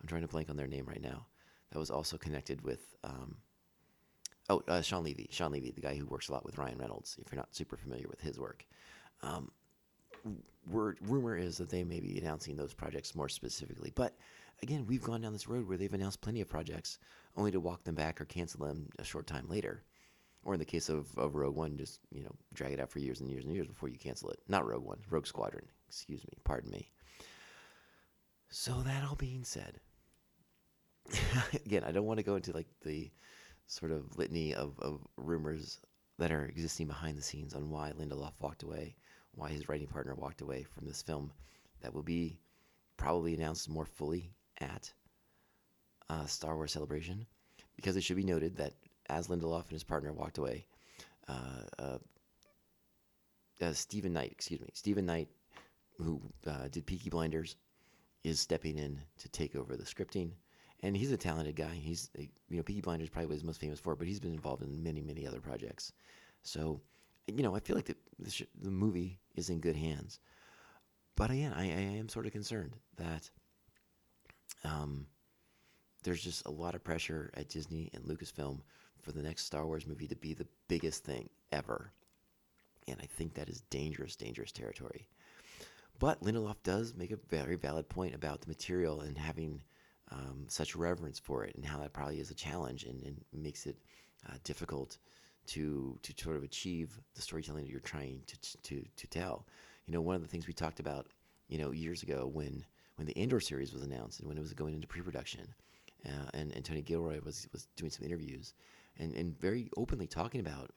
I'm 0.02 0.08
trying 0.08 0.22
to 0.22 0.28
blank 0.28 0.50
on 0.50 0.58
their 0.58 0.68
name 0.68 0.86
right 0.86 1.02
now. 1.02 1.28
That 1.72 1.80
was 1.80 1.90
also 1.90 2.18
connected 2.18 2.62
with. 2.64 2.96
Um, 3.04 3.38
oh, 4.50 4.64
uh, 4.68 4.82
Shawn 4.82 5.04
Levy. 5.04 5.28
Shawn 5.32 5.52
Levy, 5.52 5.72
the 5.72 5.82
guy 5.82 5.96
who 5.96 6.06
works 6.06 6.30
a 6.30 6.34
lot 6.34 6.46
with 6.46 6.58
Ryan 6.58 6.78
Reynolds. 6.78 7.18
If 7.20 7.32
you're 7.32 7.38
not 7.42 7.56
super 7.56 7.78
familiar 7.78 8.08
with 8.10 8.22
his 8.22 8.40
work, 8.40 8.66
um, 9.22 9.52
word 10.70 11.00
rumor 11.02 11.38
is 11.38 11.58
that 11.58 11.70
they 11.70 11.84
may 11.84 12.00
be 12.00 12.20
announcing 12.20 12.58
those 12.58 12.74
projects 12.74 13.16
more 13.16 13.30
specifically. 13.30 13.92
But 13.96 14.16
again, 14.62 14.86
we've 14.88 15.04
gone 15.04 15.22
down 15.22 15.34
this 15.34 15.48
road 15.48 15.68
where 15.68 15.78
they've 15.78 15.94
announced 15.94 16.22
plenty 16.22 16.42
of 16.42 16.50
projects 16.50 17.00
only 17.38 17.52
to 17.52 17.60
walk 17.62 17.84
them 17.86 17.96
back 17.96 18.22
or 18.22 18.26
cancel 18.26 18.66
them 18.66 18.90
a 19.00 19.04
short 19.04 19.28
time 19.28 19.48
later. 19.50 19.84
or 20.44 20.54
in 20.54 20.60
the 20.60 20.66
case 20.66 20.90
of, 20.90 21.08
of 21.18 21.36
Rogue 21.36 21.56
One, 21.56 21.78
just 21.78 22.00
you 22.12 22.24
know 22.24 22.32
drag 22.54 22.74
it 22.74 22.80
out 22.80 22.92
for 22.92 23.00
years 23.00 23.22
and 23.22 23.30
years 23.30 23.46
and 23.46 23.54
years 23.54 23.68
before 23.68 23.90
you 23.90 23.98
cancel 23.98 24.30
it. 24.30 24.40
Not 24.48 24.68
Rogue 24.68 24.84
One, 24.86 25.00
Rogue 25.10 25.28
Squadron. 25.28 25.66
Excuse 25.88 26.24
me, 26.26 26.34
pardon 26.44 26.72
me. 26.72 26.90
So 28.56 28.84
that 28.84 29.04
all 29.04 29.16
being 29.16 29.44
said, 29.44 29.80
again, 31.66 31.84
I 31.84 31.92
don't 31.92 32.06
want 32.06 32.20
to 32.20 32.24
go 32.24 32.36
into 32.36 32.52
like 32.52 32.68
the 32.86 33.10
sort 33.66 33.92
of 33.92 34.16
litany 34.16 34.54
of, 34.54 34.78
of 34.78 35.00
rumors 35.18 35.80
that 36.20 36.32
are 36.32 36.46
existing 36.46 36.86
behind 36.86 37.18
the 37.18 37.24
scenes 37.24 37.56
on 37.56 37.72
why 37.72 37.92
Lindelof 37.98 38.34
walked 38.40 38.62
away, 38.62 38.96
why 39.34 39.50
his 39.50 39.68
writing 39.68 39.88
partner 39.88 40.14
walked 40.14 40.42
away 40.42 40.62
from 40.62 40.86
this 40.86 41.02
film 41.02 41.32
that 41.82 41.96
will 41.96 42.04
be 42.04 42.38
probably 42.96 43.34
announced 43.34 43.70
more 43.70 43.88
fully 43.88 44.30
at 44.60 44.94
uh, 46.12 46.28
Star 46.28 46.56
Wars 46.56 46.74
Celebration. 46.74 47.26
Because 47.76 47.98
it 47.98 48.04
should 48.04 48.18
be 48.18 48.24
noted 48.24 48.56
that 48.58 48.74
as 49.10 49.30
Lindelof 49.30 49.64
and 49.64 49.72
his 49.72 49.84
partner 49.84 50.14
walked 50.14 50.38
away, 50.38 50.68
uh, 51.28 51.64
uh, 51.80 51.98
uh, 53.62 53.74
Steven 53.74 54.14
Knight, 54.14 54.32
excuse 54.32 54.62
me, 54.62 54.70
Steven 54.74 55.08
Knight, 55.08 55.30
who 55.98 56.22
uh, 56.46 56.68
did 56.68 56.86
Peaky 56.86 57.10
Blinders, 57.10 57.56
is 58.24 58.40
stepping 58.40 58.78
in 58.78 59.00
to 59.20 59.30
take 59.30 59.56
over 59.56 59.76
the 59.76 59.84
scripting. 59.84 60.32
And 60.82 60.98
he's 60.98 61.12
a 61.12 61.18
talented 61.18 61.56
guy. 61.56 61.74
He's, 61.74 62.10
you 62.18 62.58
know, 62.58 62.64
Peaky 62.64 62.82
Blinders 62.82 63.10
probably 63.10 63.28
what 63.28 63.36
he's 63.36 63.44
most 63.44 63.62
famous 63.62 63.80
for, 63.80 63.96
but 63.96 64.08
he's 64.08 64.20
been 64.20 64.34
involved 64.34 64.64
in 64.64 64.84
many, 64.84 65.02
many 65.02 65.26
other 65.26 65.40
projects. 65.40 65.94
So, 66.42 66.82
you 67.28 67.42
know, 67.42 67.56
I 67.56 67.60
feel 67.60 67.76
like 67.76 67.86
the 67.86 67.96
the, 68.20 68.46
the 68.62 68.72
movie 68.72 69.20
is 69.36 69.50
in 69.50 69.60
good 69.60 69.78
hands. 69.78 70.20
But 71.16 71.32
again, 71.32 71.54
I, 71.54 71.64
I 71.64 71.82
am 71.98 72.10
sort 72.10 72.26
of 72.26 72.32
concerned 72.32 72.76
that 72.98 73.30
um, 74.64 75.08
there's 76.04 76.24
just 76.24 76.46
a 76.46 76.52
lot 76.52 76.76
of 76.76 76.84
pressure 76.84 77.32
at 77.36 77.50
Disney 77.50 77.90
and 77.94 78.04
Lucasfilm 78.04 78.62
for 79.02 79.12
the 79.12 79.22
next 79.22 79.46
Star 79.46 79.66
Wars 79.66 79.88
movie 79.88 80.08
to 80.08 80.16
be 80.16 80.34
the 80.34 80.48
biggest 80.68 81.04
thing 81.04 81.30
ever. 81.52 81.92
And 82.88 82.98
I 83.02 83.06
think 83.06 83.34
that 83.36 83.50
is 83.50 83.62
dangerous, 83.70 84.16
dangerous 84.16 84.52
territory. 84.52 85.08
But 86.00 86.22
Lindelof 86.22 86.58
does 86.64 86.96
make 86.96 87.12
a 87.12 87.18
very 87.30 87.56
valid 87.56 87.88
point 87.88 88.16
about 88.16 88.42
the 88.42 88.48
material 88.48 89.02
and 89.02 89.18
having 89.18 89.62
um, 90.12 90.46
such 90.48 90.76
reverence 90.76 91.20
for 91.20 91.44
it, 91.44 91.56
and 91.56 91.66
how 91.66 91.80
that 91.80 91.94
probably 91.94 92.20
is 92.20 92.32
a 92.32 92.36
challenge 92.36 92.84
and, 92.84 93.02
and 93.04 93.24
makes 93.34 93.66
it 93.66 93.78
uh, 94.30 94.36
difficult 94.44 94.98
to 95.46 95.98
to 96.02 96.14
sort 96.22 96.38
of 96.38 96.44
achieve 96.44 97.00
the 97.16 97.22
storytelling 97.22 97.66
that 97.66 97.72
you're 97.72 97.80
trying 97.80 98.22
to 98.28 98.38
to 98.64 98.86
to 98.96 99.08
tell. 99.08 99.46
You 99.86 99.94
know, 99.94 100.02
one 100.02 100.16
of 100.16 100.22
the 100.22 100.28
things 100.28 100.48
we 100.48 100.54
talked 100.54 100.80
about, 100.80 101.08
you 101.48 101.58
know, 101.58 101.72
years 101.72 102.04
ago 102.04 102.30
when 102.32 102.66
when 102.96 103.08
the 103.08 103.18
Andor 103.18 103.40
series 103.40 103.74
was 103.74 103.84
announced 103.84 104.20
and 104.20 104.28
when 104.28 104.38
it 104.38 104.42
was 104.42 104.54
going 104.54 104.76
into 104.76 104.88
pre-production, 104.88 105.54
uh, 106.06 106.30
and 106.34 106.52
and 106.54 106.64
Tony 106.64 106.82
Gilroy 106.82 107.20
was 107.24 107.48
was 107.52 107.68
doing 107.76 107.92
some 107.92 108.06
interviews, 108.06 108.54
and 108.98 109.14
and 109.16 109.40
very 109.40 109.70
openly 109.78 110.08
talking 110.08 110.42
about, 110.42 110.72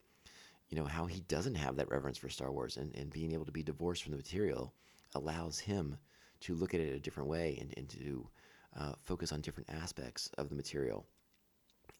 you 0.68 0.76
know, 0.76 0.85
how 0.85 1.06
he 1.06 1.20
doesn't 1.20 1.54
have 1.54 1.76
that 1.76 1.90
reverence 1.90 2.18
for 2.18 2.28
Star 2.28 2.50
Wars, 2.50 2.76
and 2.76 2.94
and 2.96 3.11
being 3.11 3.32
able 3.32 3.44
to 3.44 3.52
be 3.52 3.62
divorced 3.62 4.02
from 4.02 4.12
the 4.12 4.18
material 4.18 4.73
allows 5.14 5.58
him 5.58 5.96
to 6.40 6.54
look 6.54 6.75
at 6.75 6.80
it 6.80 6.94
a 6.94 7.00
different 7.00 7.28
way 7.28 7.58
and 7.60 7.72
and 7.76 7.88
to 7.88 8.28
uh, 8.78 8.92
focus 9.02 9.32
on 9.32 9.40
different 9.40 9.70
aspects 9.70 10.30
of 10.38 10.48
the 10.48 10.54
material. 10.54 11.06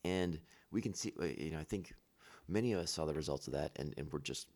And 0.05 0.39
we 0.71 0.83
can 0.83 0.95
see, 0.95 1.13
uh, 1.21 1.25
you 1.25 1.51
know, 1.51 1.59
I 1.59 1.65
think 1.65 1.95
many 2.49 2.73
of 2.73 2.81
us 2.81 2.91
saw 2.91 3.07
the 3.07 3.15
results 3.15 3.47
of 3.47 3.55
that 3.55 3.73
and, 3.77 3.95
and 3.97 4.13
were 4.13 4.21
just 4.21 4.49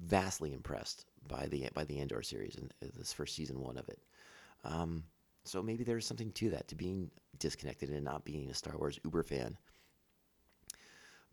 vastly 0.00 0.52
impressed 0.52 1.06
by 1.28 1.46
the 1.46 1.68
by 1.74 1.84
the 1.84 2.00
Andor 2.00 2.22
series 2.22 2.56
and 2.56 2.72
uh, 2.82 2.86
this 2.96 3.12
first 3.12 3.34
season 3.34 3.60
one 3.60 3.78
of 3.78 3.88
it. 3.88 4.00
Um, 4.64 5.04
so 5.44 5.62
maybe 5.62 5.84
there's 5.84 6.06
something 6.06 6.30
to 6.32 6.50
that, 6.50 6.68
to 6.68 6.74
being 6.76 7.10
disconnected 7.38 7.90
and 7.90 8.04
not 8.04 8.24
being 8.24 8.50
a 8.50 8.54
Star 8.54 8.76
Wars 8.76 9.00
uber 9.04 9.22
fan. 9.22 9.56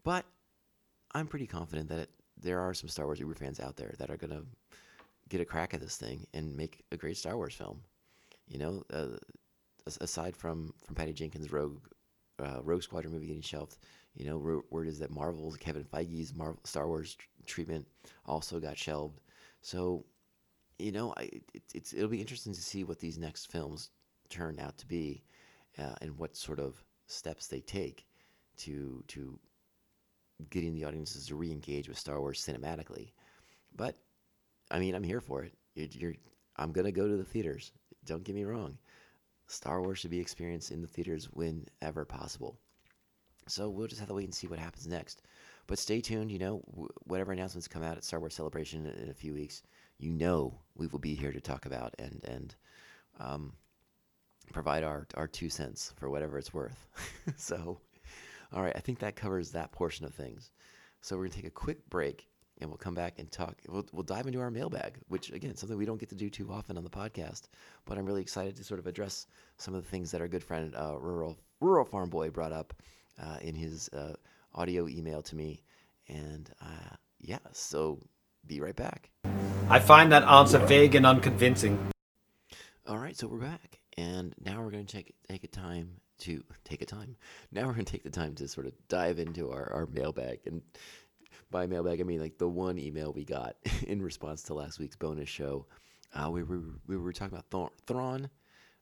But 0.03 0.25
I'm 1.11 1.27
pretty 1.27 1.45
confident 1.45 1.89
that 1.89 1.99
it, 1.99 2.09
there 2.41 2.59
are 2.59 2.73
some 2.73 2.89
Star 2.89 3.05
Wars 3.05 3.19
uber 3.19 3.35
fans 3.35 3.59
out 3.59 3.75
there 3.75 3.93
that 3.99 4.09
are 4.09 4.17
going 4.17 4.31
to 4.31 4.43
get 5.29 5.41
a 5.41 5.45
crack 5.45 5.73
at 5.73 5.79
this 5.81 5.97
thing 5.97 6.27
and 6.33 6.55
make 6.55 6.83
a 6.91 6.97
great 6.97 7.17
Star 7.17 7.37
Wars 7.37 7.53
film. 7.53 7.81
You 8.47 8.59
know, 8.59 8.83
uh, 8.91 9.17
aside 10.01 10.35
from 10.35 10.73
from 10.83 10.95
Patty 10.95 11.13
Jenkins' 11.13 11.51
Rogue 11.51 11.81
uh, 12.39 12.61
Rogue 12.63 12.83
Squadron 12.83 13.13
movie 13.13 13.27
getting 13.27 13.41
shelved, 13.41 13.77
you 14.15 14.25
know, 14.25 14.63
word 14.69 14.87
is 14.87 14.99
that 14.99 15.11
Marvel's 15.11 15.57
Kevin 15.57 15.83
Feige's 15.83 16.33
Marvel 16.35 16.59
Star 16.63 16.87
Wars 16.87 17.15
tr- 17.15 17.27
treatment 17.45 17.87
also 18.25 18.59
got 18.59 18.77
shelved. 18.77 19.21
So, 19.61 20.05
you 20.77 20.91
know, 20.91 21.13
I, 21.17 21.23
it, 21.53 21.63
it's 21.73 21.93
it'll 21.93 22.09
be 22.09 22.21
interesting 22.21 22.53
to 22.53 22.61
see 22.61 22.83
what 22.83 22.99
these 22.99 23.17
next 23.17 23.51
films 23.51 23.91
turn 24.29 24.59
out 24.59 24.77
to 24.79 24.87
be, 24.87 25.23
uh, 25.77 25.95
and 26.01 26.17
what 26.17 26.35
sort 26.35 26.59
of 26.59 26.83
steps 27.07 27.47
they 27.47 27.61
take 27.61 28.05
to 28.57 29.03
to 29.07 29.39
getting 30.49 30.73
the 30.73 30.85
audiences 30.85 31.27
to 31.27 31.35
re-engage 31.35 31.89
with 31.89 31.99
Star 31.99 32.19
Wars 32.19 32.43
cinematically. 32.43 33.11
But 33.75 33.97
I 34.71 34.79
mean, 34.79 34.95
I'm 34.95 35.03
here 35.03 35.21
for 35.21 35.43
it. 35.43 35.53
You're, 35.75 35.87
you're 35.91 36.13
I'm 36.57 36.71
gonna 36.71 36.91
go 36.91 37.07
to 37.07 37.17
the 37.17 37.23
theaters. 37.23 37.71
Don't 38.05 38.23
get 38.23 38.35
me 38.35 38.43
wrong. 38.43 38.77
Star 39.47 39.81
Wars 39.81 39.99
should 39.99 40.11
be 40.11 40.19
experienced 40.19 40.71
in 40.71 40.81
the 40.81 40.87
theaters 40.87 41.25
whenever 41.31 42.05
possible. 42.05 42.59
So 43.47 43.69
we'll 43.69 43.87
just 43.87 43.99
have 43.99 44.09
to 44.09 44.13
wait 44.13 44.25
and 44.25 44.33
see 44.33 44.47
what 44.47 44.59
happens 44.59 44.85
next. 44.85 45.23
But 45.65 45.79
stay 45.79 46.01
tuned. 46.01 46.31
You 46.31 46.39
know, 46.39 46.61
whatever 47.05 47.31
announcements 47.31 47.67
come 47.67 47.83
out 47.83 47.97
at 47.97 48.03
Star 48.03 48.19
Wars 48.19 48.35
Celebration 48.35 48.85
in, 48.85 49.03
in, 49.03 49.09
a 49.09 49.13
few 49.13 49.33
weeks, 49.33 49.63
you 49.97 50.11
know 50.11 50.59
we 50.75 50.87
will 50.87 50.99
be 50.99 51.15
here 51.15 51.31
to 51.31 51.41
talk 51.41 51.65
about 51.65 51.95
and 51.97 52.21
and 52.25 52.55
um, 53.19 53.53
provide 54.53 54.83
our 54.83 55.07
our 55.15 55.27
two 55.27 55.49
cents 55.49 55.93
for 55.97 56.09
whatever 56.09 56.37
it's 56.37 56.53
worth. 56.53 56.87
so, 57.37 57.79
all 58.53 58.61
right, 58.61 58.75
I 58.75 58.79
think 58.79 58.99
that 58.99 59.15
covers 59.15 59.51
that 59.51 59.71
portion 59.71 60.05
of 60.05 60.13
things. 60.13 60.51
So 61.01 61.17
we're 61.17 61.23
gonna 61.23 61.35
take 61.35 61.47
a 61.47 61.51
quick 61.51 61.89
break 61.89 62.28
and 62.59 62.69
we'll 62.69 62.77
come 62.77 62.93
back 62.93 63.19
and 63.19 63.31
talk. 63.31 63.55
We'll, 63.67 63.85
we'll 63.91 64.03
dive 64.03 64.27
into 64.27 64.39
our 64.39 64.51
mailbag, 64.51 64.97
which 65.07 65.31
again, 65.31 65.55
something 65.55 65.77
we 65.77 65.85
don't 65.85 65.99
get 65.99 66.09
to 66.09 66.15
do 66.15 66.29
too 66.29 66.51
often 66.51 66.77
on 66.77 66.83
the 66.83 66.89
podcast. 66.89 67.43
But 67.85 67.97
I'm 67.97 68.05
really 68.05 68.21
excited 68.21 68.55
to 68.57 68.63
sort 68.63 68.79
of 68.79 68.87
address 68.87 69.27
some 69.57 69.73
of 69.73 69.83
the 69.83 69.89
things 69.89 70.11
that 70.11 70.21
our 70.21 70.27
good 70.27 70.43
friend 70.43 70.75
uh, 70.75 70.97
rural 70.99 71.37
rural 71.61 71.85
farm 71.85 72.09
boy 72.09 72.29
brought 72.29 72.51
up 72.51 72.73
uh, 73.21 73.37
in 73.41 73.55
his 73.55 73.89
uh, 73.89 74.13
audio 74.53 74.87
email 74.87 75.21
to 75.23 75.35
me, 75.35 75.61
and 76.07 76.49
uh, 76.61 76.95
yeah, 77.19 77.39
so 77.51 77.99
be 78.45 78.59
right 78.59 78.75
back. 78.75 79.09
I 79.69 79.79
find 79.79 80.11
that 80.11 80.23
answer 80.23 80.57
vague 80.59 80.95
and 80.95 81.05
unconvincing. 81.05 81.91
All 82.87 82.97
right, 82.97 83.15
so 83.15 83.27
we're 83.27 83.37
back, 83.37 83.79
and 83.97 84.33
now 84.43 84.61
we're 84.61 84.71
going 84.71 84.85
to 84.85 84.91
take 84.97 85.13
take 85.27 85.43
a 85.43 85.47
time 85.47 85.99
to 86.19 86.43
take 86.63 86.81
a 86.81 86.85
time. 86.85 87.15
Now 87.51 87.65
we're 87.65 87.73
going 87.73 87.85
to 87.85 87.91
take 87.91 88.03
the 88.03 88.09
time 88.09 88.35
to 88.35 88.47
sort 88.47 88.67
of 88.67 88.73
dive 88.87 89.19
into 89.19 89.51
our, 89.51 89.71
our 89.73 89.87
mailbag 89.87 90.39
and 90.45 90.61
by 91.51 91.65
mailbag, 91.67 91.99
I 91.99 92.03
mean 92.03 92.19
like 92.19 92.37
the 92.37 92.47
one 92.47 92.77
email 92.77 93.13
we 93.13 93.25
got 93.25 93.55
in 93.87 94.01
response 94.01 94.43
to 94.43 94.53
last 94.53 94.79
week's 94.79 94.95
bonus 94.95 95.29
show. 95.29 95.65
Uh, 96.13 96.29
we 96.31 96.43
were 96.43 96.61
we 96.87 96.97
were 96.97 97.13
talking 97.13 97.37
about 97.37 97.73
Thrawn 97.85 98.29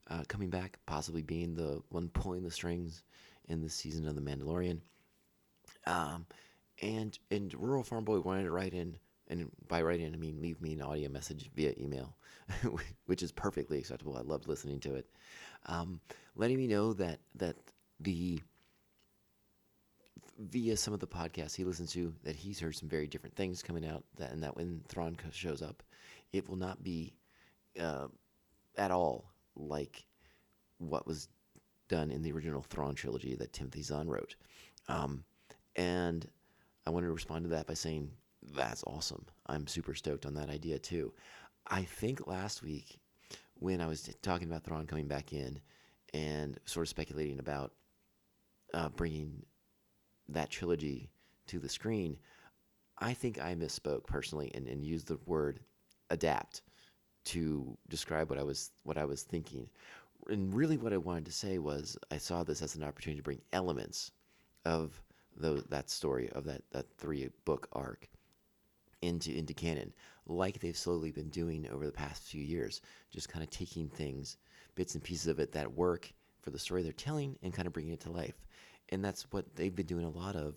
uh, 0.10 0.24
coming 0.28 0.50
back, 0.50 0.80
possibly 0.86 1.22
being 1.22 1.54
the 1.54 1.82
one 1.90 2.10
pulling 2.10 2.44
the 2.44 2.52
strings 2.52 3.04
in 3.48 3.62
the 3.62 3.70
season 3.70 4.08
of 4.08 4.16
The 4.16 4.22
Mandalorian. 4.22 4.80
Um, 5.86 6.26
and 6.82 7.18
and 7.32 7.54
rural 7.54 7.84
farm 7.84 8.06
boy 8.06 8.20
wanted 8.20 8.44
to 8.44 8.52
write 8.52 8.74
in, 8.74 8.98
and 9.28 9.50
by 9.68 9.82
write 9.82 10.00
in 10.00 10.14
I 10.14 10.18
mean 10.18 10.42
leave 10.42 10.62
me 10.62 10.74
an 10.74 10.82
audio 10.82 11.10
message 11.10 11.50
via 11.56 11.74
email, 11.78 12.16
which 13.06 13.24
is 13.24 13.32
perfectly 13.32 13.80
acceptable. 13.80 14.18
I 14.18 14.22
loved 14.22 14.48
listening 14.48 14.80
to 14.82 14.96
it, 14.96 15.08
um, 15.66 16.00
letting 16.36 16.58
me 16.58 16.68
know 16.68 16.94
that 16.94 17.20
that 17.36 17.56
the 18.00 18.40
via 20.38 20.78
some 20.78 20.94
of 20.94 21.00
the 21.00 21.08
podcasts 21.08 21.56
he 21.56 21.64
listens 21.64 21.92
to 21.94 22.14
that 22.24 22.36
he's 22.36 22.60
heard 22.60 22.76
some 22.76 22.90
very 22.90 23.08
different 23.08 23.36
things 23.36 23.64
coming 23.64 23.86
out 23.86 24.04
that 24.18 24.32
and 24.32 24.44
that 24.44 24.56
when 24.56 24.82
Thrawn 24.88 25.18
shows 25.32 25.62
up, 25.62 25.84
it 26.34 26.48
will 26.48 26.56
not 26.56 26.84
be 26.84 27.14
uh, 27.80 28.08
at 28.78 28.92
all 28.92 29.32
like 29.56 30.06
what 30.78 31.08
was 31.08 31.28
done 31.88 32.12
in 32.12 32.22
the 32.22 32.32
original 32.32 32.62
Thrawn 32.62 32.96
trilogy 32.96 33.36
that 33.36 33.54
Timothy 33.54 33.82
Zahn 33.82 34.08
wrote. 34.08 34.36
Um, 34.88 35.24
and 35.76 36.28
I 36.86 36.90
wanted 36.90 37.08
to 37.08 37.14
respond 37.14 37.46
to 37.46 37.50
that 37.50 37.68
by 37.68 37.74
saying 37.74 38.12
that's 38.56 38.84
awesome. 38.86 39.26
I'm 39.48 39.68
super 39.68 39.94
stoked 39.94 40.26
on 40.26 40.34
that 40.36 40.50
idea 40.50 40.78
too. 40.80 41.14
I 41.68 41.84
think 41.84 42.28
last 42.28 42.64
week 42.64 43.00
when 43.56 43.82
I 43.82 43.88
was 43.88 44.10
talking 44.22 44.48
about 44.48 44.64
Thrawn 44.64 44.86
coming 44.86 45.08
back 45.08 45.34
in 45.34 45.60
and 46.14 46.60
sort 46.66 46.86
of 46.86 46.90
speculating 46.90 47.40
about 47.40 47.74
uh, 48.74 48.90
bringing 48.90 49.44
that 50.30 50.50
trilogy 50.50 51.10
to 51.48 51.60
the 51.60 51.70
screen, 51.70 52.18
I 53.00 53.14
think 53.14 53.40
I 53.42 53.56
misspoke 53.56 54.06
personally 54.06 54.52
and, 54.54 54.68
and 54.68 54.84
used 54.84 55.08
the 55.08 55.20
word 55.26 55.60
adapt 56.10 56.62
to 57.26 57.78
describe 57.90 58.30
what 58.30 58.40
I 58.40 58.44
was 58.44 58.72
what 58.84 58.98
I 58.98 59.06
was 59.06 59.24
thinking. 59.24 59.70
And 60.30 60.54
really 60.54 60.78
what 60.78 60.94
I 60.94 60.98
wanted 60.98 61.26
to 61.26 61.32
say 61.32 61.58
was 61.58 61.98
I 62.12 62.18
saw 62.18 62.44
this 62.44 62.62
as 62.62 62.76
an 62.76 62.84
opportunity 62.84 63.20
to 63.20 63.24
bring 63.24 63.42
elements 63.54 64.12
of 64.66 65.02
that 65.40 65.90
story 65.90 66.30
of 66.32 66.46
that, 66.46 66.64
that 66.72 66.86
three 66.98 67.30
book 67.46 67.68
arc 67.74 68.10
into 69.02 69.32
into 69.32 69.54
canon, 69.54 69.94
like 70.26 70.60
they've 70.60 70.78
slowly 70.78 71.12
been 71.12 71.30
doing 71.30 71.68
over 71.72 71.86
the 71.86 71.92
past 71.92 72.24
few 72.24 72.42
years, 72.42 72.82
just 73.12 73.30
kind 73.30 73.44
of 73.44 73.50
taking 73.50 73.88
things, 73.90 74.38
bits 74.76 74.96
and 74.96 75.04
pieces 75.04 75.28
of 75.28 75.40
it 75.40 75.52
that 75.52 75.72
work 75.74 76.12
for 76.48 76.52
the 76.52 76.60
story 76.60 76.82
they're 76.82 76.94
telling, 76.94 77.38
and 77.44 77.54
kind 77.54 77.68
of 77.68 77.74
bringing 77.74 77.92
it 77.92 78.00
to 78.00 78.10
life 78.10 78.48
and 78.90 79.04
that's 79.04 79.24
what 79.32 79.46
they've 79.56 79.76
been 79.76 79.86
doing 79.86 80.06
a 80.06 80.10
lot 80.10 80.36
of 80.36 80.56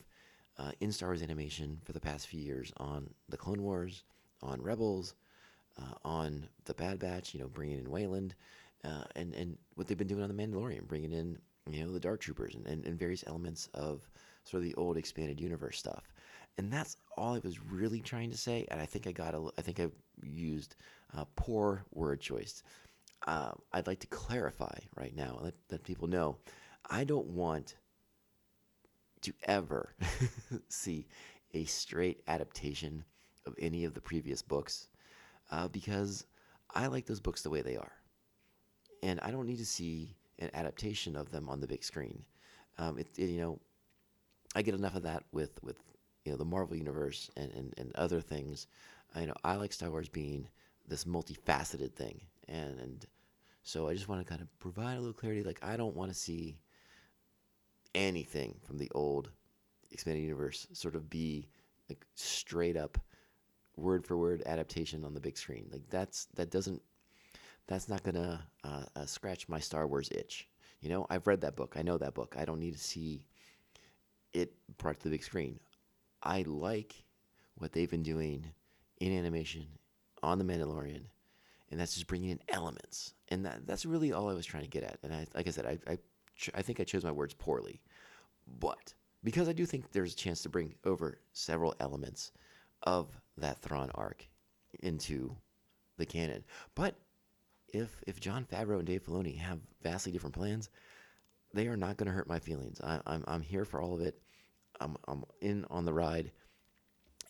uh, 0.58 0.72
in 0.80 0.92
Star 0.92 1.08
Wars 1.08 1.22
animation 1.22 1.80
for 1.84 1.92
the 1.92 2.00
past 2.00 2.26
few 2.26 2.40
years 2.40 2.72
on 2.76 3.08
the 3.28 3.36
Clone 3.36 3.62
Wars, 3.62 4.04
on 4.42 4.60
Rebels, 4.60 5.14
uh, 5.78 5.94
on 6.04 6.46
the 6.64 6.74
Bad 6.74 6.98
Batch. 6.98 7.34
You 7.34 7.40
know, 7.40 7.48
bringing 7.48 7.78
in 7.78 7.90
Wayland, 7.90 8.34
uh, 8.84 9.04
and 9.16 9.34
and 9.34 9.56
what 9.74 9.86
they've 9.86 9.98
been 9.98 10.06
doing 10.06 10.22
on 10.22 10.34
the 10.34 10.42
Mandalorian, 10.42 10.86
bringing 10.86 11.12
in 11.12 11.38
you 11.70 11.84
know 11.84 11.92
the 11.92 12.00
Dark 12.00 12.20
Troopers 12.20 12.54
and, 12.54 12.66
and, 12.66 12.84
and 12.84 12.98
various 12.98 13.24
elements 13.26 13.68
of 13.74 14.08
sort 14.44 14.62
of 14.62 14.68
the 14.68 14.74
old 14.74 14.96
expanded 14.96 15.40
universe 15.40 15.78
stuff. 15.78 16.12
And 16.58 16.72
that's 16.72 16.96
all 17.16 17.34
I 17.34 17.40
was 17.42 17.60
really 17.60 18.00
trying 18.00 18.30
to 18.30 18.36
say. 18.36 18.66
And 18.70 18.80
I 18.80 18.86
think 18.86 19.06
I 19.06 19.12
got 19.12 19.34
a, 19.34 19.48
I 19.56 19.62
think 19.62 19.80
I 19.80 19.88
used 20.22 20.76
poor 21.36 21.84
word 21.92 22.20
choice. 22.20 22.62
Uh, 23.26 23.52
I'd 23.72 23.86
like 23.86 24.00
to 24.00 24.06
clarify 24.06 24.78
right 24.96 25.14
now, 25.14 25.38
let, 25.42 25.54
let 25.70 25.84
people 25.84 26.08
know, 26.08 26.38
I 26.88 27.04
don't 27.04 27.28
want 27.28 27.76
to 29.22 29.32
ever 29.44 29.94
see 30.68 31.06
a 31.52 31.64
straight 31.64 32.22
adaptation 32.28 33.04
of 33.46 33.54
any 33.58 33.84
of 33.84 33.94
the 33.94 34.00
previous 34.00 34.42
books 34.42 34.88
uh, 35.50 35.68
because 35.68 36.26
I 36.74 36.86
like 36.86 37.06
those 37.06 37.20
books 37.20 37.42
the 37.42 37.50
way 37.50 37.62
they 37.62 37.76
are. 37.76 37.92
And 39.02 39.20
I 39.20 39.30
don't 39.30 39.46
need 39.46 39.58
to 39.58 39.66
see 39.66 40.16
an 40.38 40.50
adaptation 40.54 41.16
of 41.16 41.30
them 41.30 41.48
on 41.48 41.60
the 41.60 41.66
big 41.66 41.84
screen. 41.84 42.22
Um, 42.78 42.98
it, 42.98 43.08
it, 43.16 43.28
you 43.30 43.40
know, 43.40 43.58
I 44.54 44.62
get 44.62 44.74
enough 44.74 44.94
of 44.94 45.02
that 45.02 45.24
with, 45.32 45.62
with 45.62 45.76
you 46.24 46.32
know, 46.32 46.38
the 46.38 46.44
Marvel 46.44 46.76
Universe 46.76 47.30
and, 47.36 47.50
and, 47.52 47.74
and 47.76 47.92
other 47.94 48.20
things. 48.20 48.66
I 49.14 49.24
know 49.24 49.34
I 49.44 49.56
like 49.56 49.72
Star 49.72 49.90
Wars 49.90 50.08
being 50.08 50.48
this 50.86 51.04
multifaceted 51.04 51.92
thing. 51.92 52.20
And, 52.50 52.78
and 52.78 53.06
so 53.62 53.88
I 53.88 53.94
just 53.94 54.08
want 54.08 54.20
to 54.20 54.28
kind 54.28 54.42
of 54.42 54.58
provide 54.58 54.96
a 54.96 55.00
little 55.00 55.14
clarity. 55.14 55.42
Like, 55.42 55.60
I 55.62 55.76
don't 55.76 55.96
want 55.96 56.10
to 56.10 56.16
see 56.16 56.58
anything 57.94 58.56
from 58.66 58.78
the 58.78 58.90
old 58.94 59.30
expanded 59.90 60.22
universe 60.22 60.66
sort 60.72 60.94
of 60.94 61.10
be 61.10 61.48
like 61.88 62.04
straight 62.14 62.76
up 62.76 62.98
word 63.76 64.06
for 64.06 64.16
word 64.16 64.42
adaptation 64.46 65.04
on 65.04 65.14
the 65.14 65.20
big 65.20 65.36
screen. 65.36 65.68
Like 65.72 65.82
that's 65.90 66.26
that 66.34 66.50
doesn't 66.50 66.80
that's 67.66 67.88
not 67.88 68.02
gonna 68.02 68.44
uh, 68.64 68.84
uh, 68.96 69.06
scratch 69.06 69.48
my 69.48 69.58
Star 69.58 69.86
Wars 69.86 70.08
itch. 70.12 70.48
You 70.80 70.88
know, 70.88 71.06
I've 71.10 71.26
read 71.26 71.40
that 71.42 71.56
book. 71.56 71.74
I 71.76 71.82
know 71.82 71.98
that 71.98 72.14
book. 72.14 72.34
I 72.38 72.44
don't 72.44 72.60
need 72.60 72.72
to 72.72 72.82
see 72.82 73.24
it 74.32 74.52
brought 74.78 74.98
to 75.00 75.04
the 75.04 75.10
big 75.10 75.24
screen. 75.24 75.58
I 76.22 76.42
like 76.46 77.04
what 77.56 77.72
they've 77.72 77.90
been 77.90 78.02
doing 78.02 78.46
in 78.98 79.16
animation 79.16 79.66
on 80.22 80.38
the 80.38 80.44
Mandalorian, 80.44 81.02
and 81.70 81.78
that's 81.78 81.94
just 81.94 82.06
bringing 82.06 82.30
in 82.30 82.40
elements. 82.48 83.14
And 83.28 83.44
that 83.44 83.66
that's 83.66 83.86
really 83.86 84.12
all 84.12 84.28
I 84.28 84.34
was 84.34 84.46
trying 84.46 84.64
to 84.64 84.68
get 84.68 84.82
at. 84.82 84.98
And 85.02 85.12
I, 85.12 85.26
like 85.34 85.46
I 85.46 85.50
said, 85.50 85.66
I 85.66 85.78
I, 85.90 85.98
I 86.54 86.62
think 86.62 86.80
I 86.80 86.84
chose 86.84 87.04
my 87.04 87.12
words 87.12 87.34
poorly, 87.34 87.80
but 88.58 88.94
because 89.22 89.48
I 89.48 89.52
do 89.52 89.66
think 89.66 89.92
there's 89.92 90.12
a 90.12 90.16
chance 90.16 90.42
to 90.42 90.48
bring 90.48 90.74
over 90.84 91.20
several 91.32 91.74
elements 91.80 92.32
of 92.82 93.08
that 93.36 93.60
Thrawn 93.60 93.90
arc 93.94 94.26
into 94.80 95.36
the 95.98 96.06
canon. 96.06 96.44
But 96.74 96.94
if 97.68 98.02
if 98.06 98.20
Jon 98.20 98.46
Favreau 98.50 98.78
and 98.78 98.86
Dave 98.86 99.04
Filoni 99.04 99.36
have 99.38 99.60
vastly 99.82 100.12
different 100.12 100.34
plans, 100.34 100.70
they 101.54 101.66
are 101.68 101.76
not 101.76 101.96
going 101.96 102.06
to 102.06 102.12
hurt 102.12 102.28
my 102.28 102.38
feelings. 102.38 102.80
I, 102.80 103.00
I'm 103.06 103.24
I'm 103.26 103.42
here 103.42 103.64
for 103.64 103.80
all 103.80 103.94
of 103.94 104.00
it. 104.00 104.20
I'm 104.80 104.96
I'm 105.06 105.24
in 105.40 105.66
on 105.70 105.84
the 105.84 105.92
ride, 105.92 106.32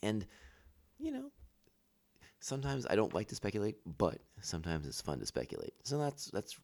and 0.03 0.27
you 0.99 1.13
know, 1.13 1.31
sometimes 2.41 2.87
I 2.89 2.97
don't 2.97 3.15
like 3.15 3.29
to 3.29 3.35
speculate, 3.35 3.77
but 3.99 4.19
sometimes 4.41 4.87
it's 4.87 5.01
fun 5.01 5.21
to 5.21 5.27
speculate. 5.27 5.75
So 5.85 5.99
that's 5.99 6.27
that's 6.27 6.59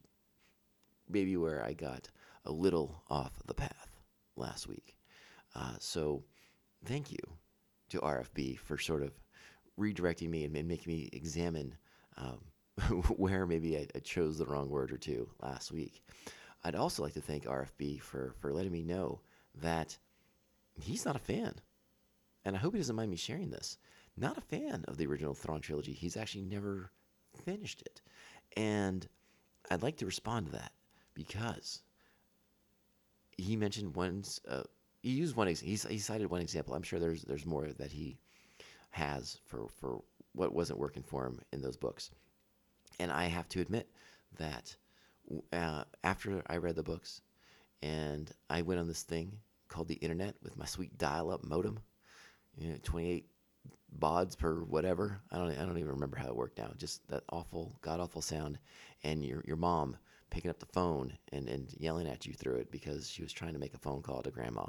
maybe 1.08 1.36
where 1.36 1.64
I 1.64 1.72
got 1.72 2.08
a 2.44 2.50
little 2.50 3.02
off 3.08 3.32
the 3.46 3.54
path 3.54 3.88
last 4.36 4.66
week. 4.68 4.96
Uh, 5.54 5.74
so 5.78 6.24
thank 6.84 7.12
you 7.12 7.18
to 7.90 8.00
RFB 8.00 8.58
for 8.58 8.78
sort 8.78 9.02
of 9.02 9.12
redirecting 9.78 10.28
me 10.30 10.44
and 10.44 10.52
making 10.52 10.92
me 10.92 11.08
examine 11.12 11.74
um, 12.16 12.40
where 13.16 13.46
maybe 13.46 13.76
I, 13.76 13.86
I 13.94 13.98
chose 14.00 14.38
the 14.38 14.46
wrong 14.46 14.68
word 14.68 14.90
or 14.90 14.96
two 14.96 15.28
last 15.42 15.70
week. 15.72 16.02
I'd 16.64 16.74
also 16.74 17.02
like 17.02 17.14
to 17.14 17.20
thank 17.20 17.44
RFB 17.44 18.00
for, 18.00 18.34
for 18.40 18.52
letting 18.52 18.72
me 18.72 18.82
know 18.82 19.20
that 19.62 19.96
he's 20.80 21.04
not 21.04 21.16
a 21.16 21.20
fan. 21.20 21.54
And 22.44 22.56
I 22.56 22.58
hope 22.58 22.74
he 22.74 22.80
doesn't 22.80 22.96
mind 22.96 23.10
me 23.10 23.16
sharing 23.16 23.50
this. 23.50 23.78
Not 24.16 24.38
a 24.38 24.40
fan 24.42 24.84
of 24.88 24.96
the 24.96 25.06
original 25.06 25.34
Thrawn 25.34 25.60
trilogy. 25.60 25.92
He's 25.92 26.16
actually 26.16 26.44
never 26.44 26.90
finished 27.44 27.82
it. 27.82 28.00
And 28.56 29.06
I'd 29.70 29.82
like 29.82 29.96
to 29.98 30.06
respond 30.06 30.46
to 30.46 30.52
that 30.52 30.72
because 31.14 31.82
he 33.36 33.56
mentioned 33.56 33.94
one. 33.94 34.24
Uh, 34.48 34.62
he 35.02 35.10
used 35.10 35.36
one. 35.36 35.48
He's, 35.48 35.84
he 35.84 35.98
cited 35.98 36.30
one 36.30 36.40
example. 36.40 36.74
I'm 36.74 36.82
sure 36.82 36.98
there's 36.98 37.22
there's 37.22 37.46
more 37.46 37.66
that 37.66 37.92
he 37.92 38.16
has 38.90 39.38
for 39.44 39.68
for 39.68 40.02
what 40.32 40.54
wasn't 40.54 40.78
working 40.78 41.02
for 41.02 41.26
him 41.26 41.40
in 41.52 41.60
those 41.60 41.76
books. 41.76 42.10
And 42.98 43.12
I 43.12 43.26
have 43.26 43.48
to 43.50 43.60
admit 43.60 43.88
that 44.38 44.74
uh, 45.52 45.84
after 46.04 46.42
I 46.46 46.56
read 46.56 46.76
the 46.76 46.82
books, 46.82 47.20
and 47.82 48.30
I 48.48 48.62
went 48.62 48.80
on 48.80 48.88
this 48.88 49.02
thing 49.02 49.32
called 49.68 49.88
the 49.88 49.94
internet 49.94 50.36
with 50.42 50.56
my 50.56 50.64
sweet 50.64 50.96
dial-up 50.96 51.44
modem, 51.44 51.78
you 52.56 52.70
know, 52.70 52.76
28 52.82 53.26
bauds 54.00 54.36
per 54.36 54.60
whatever. 54.60 55.20
I 55.30 55.38
don't 55.38 55.50
I 55.50 55.64
don't 55.64 55.78
even 55.78 55.90
remember 55.92 56.16
how 56.16 56.28
it 56.28 56.36
worked 56.36 56.58
now. 56.58 56.70
Just 56.76 57.06
that 57.08 57.24
awful, 57.30 57.76
god 57.80 58.00
awful 58.00 58.22
sound, 58.22 58.58
and 59.04 59.24
your 59.24 59.42
your 59.46 59.56
mom 59.56 59.96
picking 60.30 60.50
up 60.50 60.58
the 60.58 60.66
phone 60.66 61.12
and, 61.32 61.48
and 61.48 61.72
yelling 61.78 62.06
at 62.06 62.26
you 62.26 62.32
through 62.32 62.56
it 62.56 62.70
because 62.70 63.08
she 63.08 63.22
was 63.22 63.32
trying 63.32 63.52
to 63.52 63.58
make 63.58 63.74
a 63.74 63.78
phone 63.78 64.02
call 64.02 64.22
to 64.22 64.30
grandma. 64.30 64.66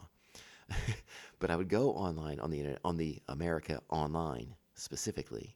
but 1.39 1.49
I 1.49 1.55
would 1.55 1.69
go 1.69 1.91
online 1.91 2.39
on 2.39 2.51
the 2.51 2.59
internet 2.59 2.79
on 2.83 2.97
the 2.97 3.21
America 3.29 3.81
Online 3.89 4.53
specifically, 4.75 5.55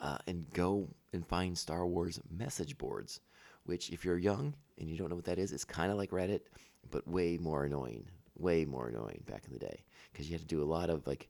uh, 0.00 0.18
and 0.26 0.50
go 0.52 0.88
and 1.12 1.26
find 1.26 1.56
Star 1.56 1.86
Wars 1.86 2.20
message 2.30 2.76
boards. 2.78 3.20
Which, 3.64 3.90
if 3.90 4.04
you're 4.04 4.18
young 4.18 4.54
and 4.78 4.90
you 4.90 4.98
don't 4.98 5.08
know 5.08 5.16
what 5.16 5.24
that 5.24 5.38
is, 5.38 5.52
it's 5.52 5.64
kind 5.64 5.90
of 5.90 5.96
like 5.96 6.10
Reddit, 6.10 6.42
but 6.90 7.08
way 7.08 7.38
more 7.38 7.64
annoying. 7.64 8.06
Way 8.36 8.64
more 8.64 8.88
annoying 8.88 9.22
back 9.26 9.44
in 9.46 9.52
the 9.52 9.58
day 9.58 9.84
because 10.12 10.28
you 10.28 10.34
had 10.34 10.40
to 10.40 10.46
do 10.46 10.62
a 10.62 10.64
lot 10.64 10.90
of 10.90 11.06
like 11.06 11.28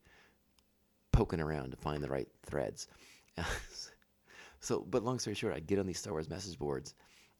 poking 1.15 1.41
around 1.41 1.71
to 1.71 1.77
find 1.77 2.03
the 2.03 2.09
right 2.09 2.29
threads. 2.45 2.89
so, 4.61 4.85
but 4.91 5.05
long 5.05 5.19
story 5.19 5.35
short, 5.35 5.55
I'd 5.55 5.67
get 5.67 5.79
on 5.79 5.87
these 5.87 5.99
Star 5.99 6.13
Wars 6.13 6.29
message 6.29 6.59
boards 6.59 6.95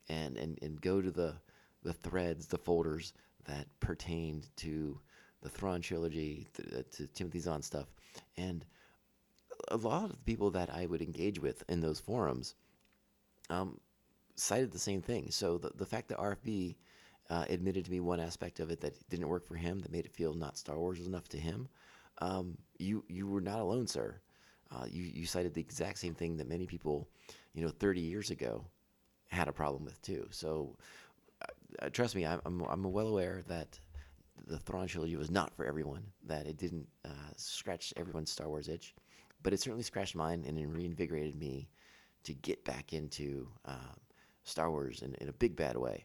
and, 0.09 0.37
and, 0.37 0.59
and 0.63 0.81
go 0.81 1.03
to 1.03 1.11
the, 1.11 1.35
the 1.83 1.93
threads, 1.93 2.47
the 2.47 2.59
folders 2.59 3.13
that 3.45 3.67
pertained 3.81 4.49
to 4.57 4.99
the 5.43 5.49
Thrawn 5.49 5.83
trilogy, 5.83 6.49
to, 6.55 6.83
to 6.83 7.07
Timothy 7.09 7.41
Zahn 7.41 7.63
stuff. 7.63 7.87
And 8.37 8.65
a 9.69 9.77
lot 9.77 10.05
of 10.05 10.11
the 10.13 10.17
people 10.19 10.51
that 10.53 10.71
I 10.71 10.87
would 10.87 11.03
engage 11.03 11.41
with 11.41 11.63
in 11.69 11.81
those 11.81 12.01
forums 12.01 12.55
um, 13.51 13.79
cited 14.37 14.73
the 14.73 14.79
same 14.79 15.03
thing. 15.03 15.31
So 15.31 15.59
the, 15.59 15.71
the 15.75 15.87
fact 15.87 16.09
that 16.09 16.19
RFB 16.19 16.77
uh, 17.31 17.45
admitted 17.49 17.85
to 17.85 17.91
me 17.91 18.01
one 18.01 18.21
aspect 18.21 18.61
of 18.61 18.71
it 18.71 18.81
that 18.81 19.09
didn't 19.09 19.29
work 19.29 19.47
for 19.47 19.57
him, 19.57 19.81
that 19.81 19.93
made 19.93 20.05
it 20.05 20.13
feel 20.13 20.35
not 20.35 20.59
Star 20.59 20.79
Wars 20.79 21.07
enough 21.07 21.29
to 21.29 21.39
him, 21.39 21.69
um, 22.19 22.57
you 22.79 23.05
you 23.09 23.27
were 23.27 23.41
not 23.41 23.61
alone, 23.61 23.87
sir. 23.87 24.21
Uh, 24.71 24.87
you 24.91 25.03
you 25.03 25.27
cited 25.27 25.55
the 25.55 25.61
exact 25.61 25.99
same 25.99 26.15
thing 26.15 26.37
that 26.37 26.49
many 26.49 26.67
people, 26.67 27.09
you 27.55 27.65
know, 27.65 27.71
30 27.71 28.01
years 28.01 28.31
ago, 28.31 28.65
had 29.29 29.49
a 29.49 29.53
problem 29.53 29.85
with 29.85 30.01
too. 30.03 30.27
So, 30.31 30.77
uh, 31.81 31.89
trust 31.91 32.17
me, 32.17 32.27
I'm, 32.27 32.41
I'm 32.45 32.63
I'm 32.63 32.83
well 32.85 33.09
aware 33.09 33.43
that 33.49 33.79
the 34.47 34.59
Thrawn 34.59 34.87
trilogy 34.87 35.17
was 35.17 35.31
not 35.31 35.55
for 35.55 35.65
everyone. 35.65 36.05
That 36.27 36.47
it 36.47 36.57
didn't 36.57 36.87
uh, 37.05 37.33
scratch 37.37 37.93
everyone's 37.97 38.31
Star 38.31 38.49
Wars 38.49 38.69
itch, 38.69 38.95
but 39.43 39.53
it 39.53 39.61
certainly 39.61 39.85
scratched 39.85 40.17
mine 40.17 40.45
and 40.47 40.59
it 40.59 40.67
reinvigorated 40.67 41.37
me 41.37 41.69
to 42.25 42.35
get 42.35 42.65
back 42.65 42.93
into 42.93 43.49
um, 43.67 44.01
Star 44.45 44.71
Wars 44.71 45.03
in, 45.03 45.15
in 45.17 45.29
a 45.29 45.33
big 45.33 45.57
bad 45.57 45.77
way. 45.77 46.05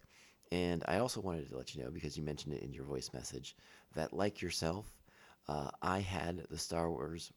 And 0.51 0.83
I 0.87 0.97
also 0.97 1.21
wanted 1.21 1.47
to 1.49 1.57
let 1.57 1.75
you 1.75 1.83
know 1.83 1.91
because 1.91 2.17
you 2.17 2.23
mentioned 2.23 2.53
it 2.53 2.63
in 2.63 2.73
your 2.73 2.83
voice 2.83 3.11
message 3.13 3.55
that, 3.95 4.13
like 4.13 4.41
yourself, 4.41 4.98
uh, 5.49 5.71
I 5.81 5.99
had 5.99 6.45
the 6.51 6.57
Star 6.59 6.91
Wars 6.91 7.33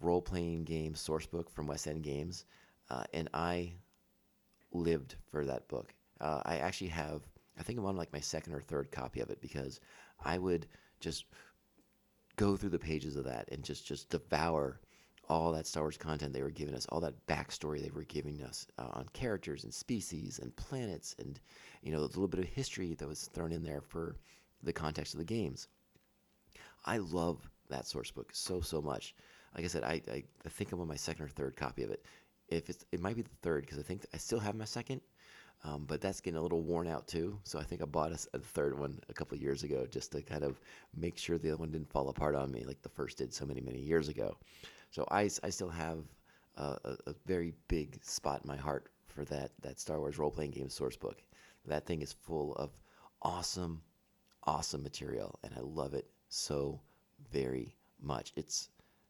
role 0.00 0.22
playing 0.22 0.62
game 0.62 0.94
source 0.94 1.26
book 1.26 1.50
from 1.50 1.66
West 1.66 1.88
End 1.88 2.04
Games, 2.04 2.44
uh, 2.88 3.02
and 3.12 3.28
I 3.34 3.72
lived 4.72 5.16
for 5.32 5.44
that 5.44 5.66
book. 5.66 5.92
Uh, 6.20 6.40
I 6.44 6.58
actually 6.58 6.88
have, 6.88 7.22
I 7.58 7.64
think 7.64 7.80
I'm 7.80 7.84
on 7.86 7.96
like 7.96 8.12
my 8.12 8.20
second 8.20 8.54
or 8.54 8.60
third 8.60 8.92
copy 8.92 9.20
of 9.20 9.30
it 9.30 9.40
because 9.40 9.80
I 10.24 10.38
would 10.38 10.68
just 11.00 11.24
go 12.36 12.56
through 12.56 12.70
the 12.70 12.78
pages 12.78 13.16
of 13.16 13.24
that 13.24 13.48
and 13.50 13.64
just 13.64 13.84
just 13.84 14.08
devour 14.08 14.80
all 15.28 15.50
that 15.50 15.66
Star 15.66 15.82
Wars 15.82 15.96
content 15.96 16.32
they 16.32 16.42
were 16.42 16.50
giving 16.50 16.76
us, 16.76 16.86
all 16.86 17.00
that 17.00 17.26
backstory 17.26 17.82
they 17.82 17.90
were 17.90 18.04
giving 18.04 18.40
us 18.44 18.68
uh, 18.78 18.86
on 18.92 19.08
characters 19.14 19.64
and 19.64 19.74
species 19.74 20.38
and 20.38 20.54
planets, 20.54 21.16
and 21.18 21.40
you 21.82 21.90
know 21.90 21.98
a 21.98 22.02
little 22.02 22.28
bit 22.28 22.38
of 22.40 22.46
history 22.46 22.94
that 22.94 23.08
was 23.08 23.28
thrown 23.34 23.50
in 23.50 23.64
there 23.64 23.80
for 23.80 24.14
the 24.62 24.72
context 24.72 25.12
of 25.14 25.18
the 25.18 25.24
games. 25.24 25.66
I 26.94 26.98
love 26.98 27.38
that 27.70 27.86
source 27.86 28.10
book 28.16 28.30
so 28.32 28.60
so 28.62 28.80
much. 28.82 29.14
Like 29.54 29.64
I 29.64 29.68
said, 29.68 29.84
I, 29.84 29.96
I, 30.16 30.24
I 30.46 30.48
think 30.48 30.72
I'm 30.72 30.80
on 30.80 30.88
my 30.88 30.96
second 30.96 31.24
or 31.26 31.28
third 31.28 31.54
copy 31.56 31.82
of 31.84 31.90
it. 31.90 32.02
If 32.48 32.70
it's 32.70 32.84
it 32.92 33.00
might 33.00 33.16
be 33.16 33.22
the 33.22 33.40
third 33.42 33.62
because 33.64 33.78
I 33.78 33.82
think 33.88 34.06
I 34.14 34.18
still 34.18 34.40
have 34.40 34.56
my 34.56 34.66
second, 34.66 35.00
Um, 35.64 35.84
but 35.86 36.00
that's 36.00 36.20
getting 36.20 36.38
a 36.38 36.42
little 36.42 36.62
worn 36.62 36.86
out 36.86 37.08
too. 37.08 37.38
So 37.44 37.58
I 37.58 37.64
think 37.64 37.82
I 37.82 37.84
bought 37.84 38.12
a 38.12 38.38
third 38.38 38.78
one 38.78 39.00
a 39.08 39.14
couple 39.14 39.36
years 39.38 39.64
ago 39.64 39.86
just 39.90 40.12
to 40.12 40.22
kind 40.22 40.44
of 40.44 40.60
make 40.94 41.18
sure 41.18 41.36
the 41.36 41.50
other 41.50 41.58
one 41.58 41.72
didn't 41.72 41.90
fall 41.90 42.08
apart 42.08 42.34
on 42.36 42.52
me 42.52 42.64
like 42.64 42.80
the 42.82 42.88
first 42.88 43.18
did 43.18 43.34
so 43.34 43.44
many, 43.44 43.60
many 43.60 43.80
years 43.80 44.08
ago. 44.08 44.36
So 44.90 45.04
I 45.10 45.22
I 45.42 45.50
still 45.50 45.68
have 45.70 45.98
a, 46.56 46.78
a, 46.84 46.96
a 47.08 47.14
very 47.26 47.52
big 47.68 48.02
spot 48.04 48.42
in 48.44 48.48
my 48.48 48.56
heart 48.56 48.90
for 49.06 49.24
that, 49.26 49.50
that 49.62 49.80
Star 49.80 49.98
Wars 49.98 50.18
role 50.18 50.30
playing 50.30 50.52
game 50.52 50.68
source 50.70 50.96
book. 50.96 51.22
That 51.66 51.86
thing 51.86 52.02
is 52.02 52.12
full 52.12 52.54
of 52.54 52.70
awesome, 53.22 53.82
awesome 54.44 54.82
material, 54.82 55.38
and 55.42 55.52
I 55.56 55.60
love 55.60 55.94
it 55.94 56.06
so 56.28 56.80
very 57.32 57.74
much. 58.00 58.32
It's 58.36 58.68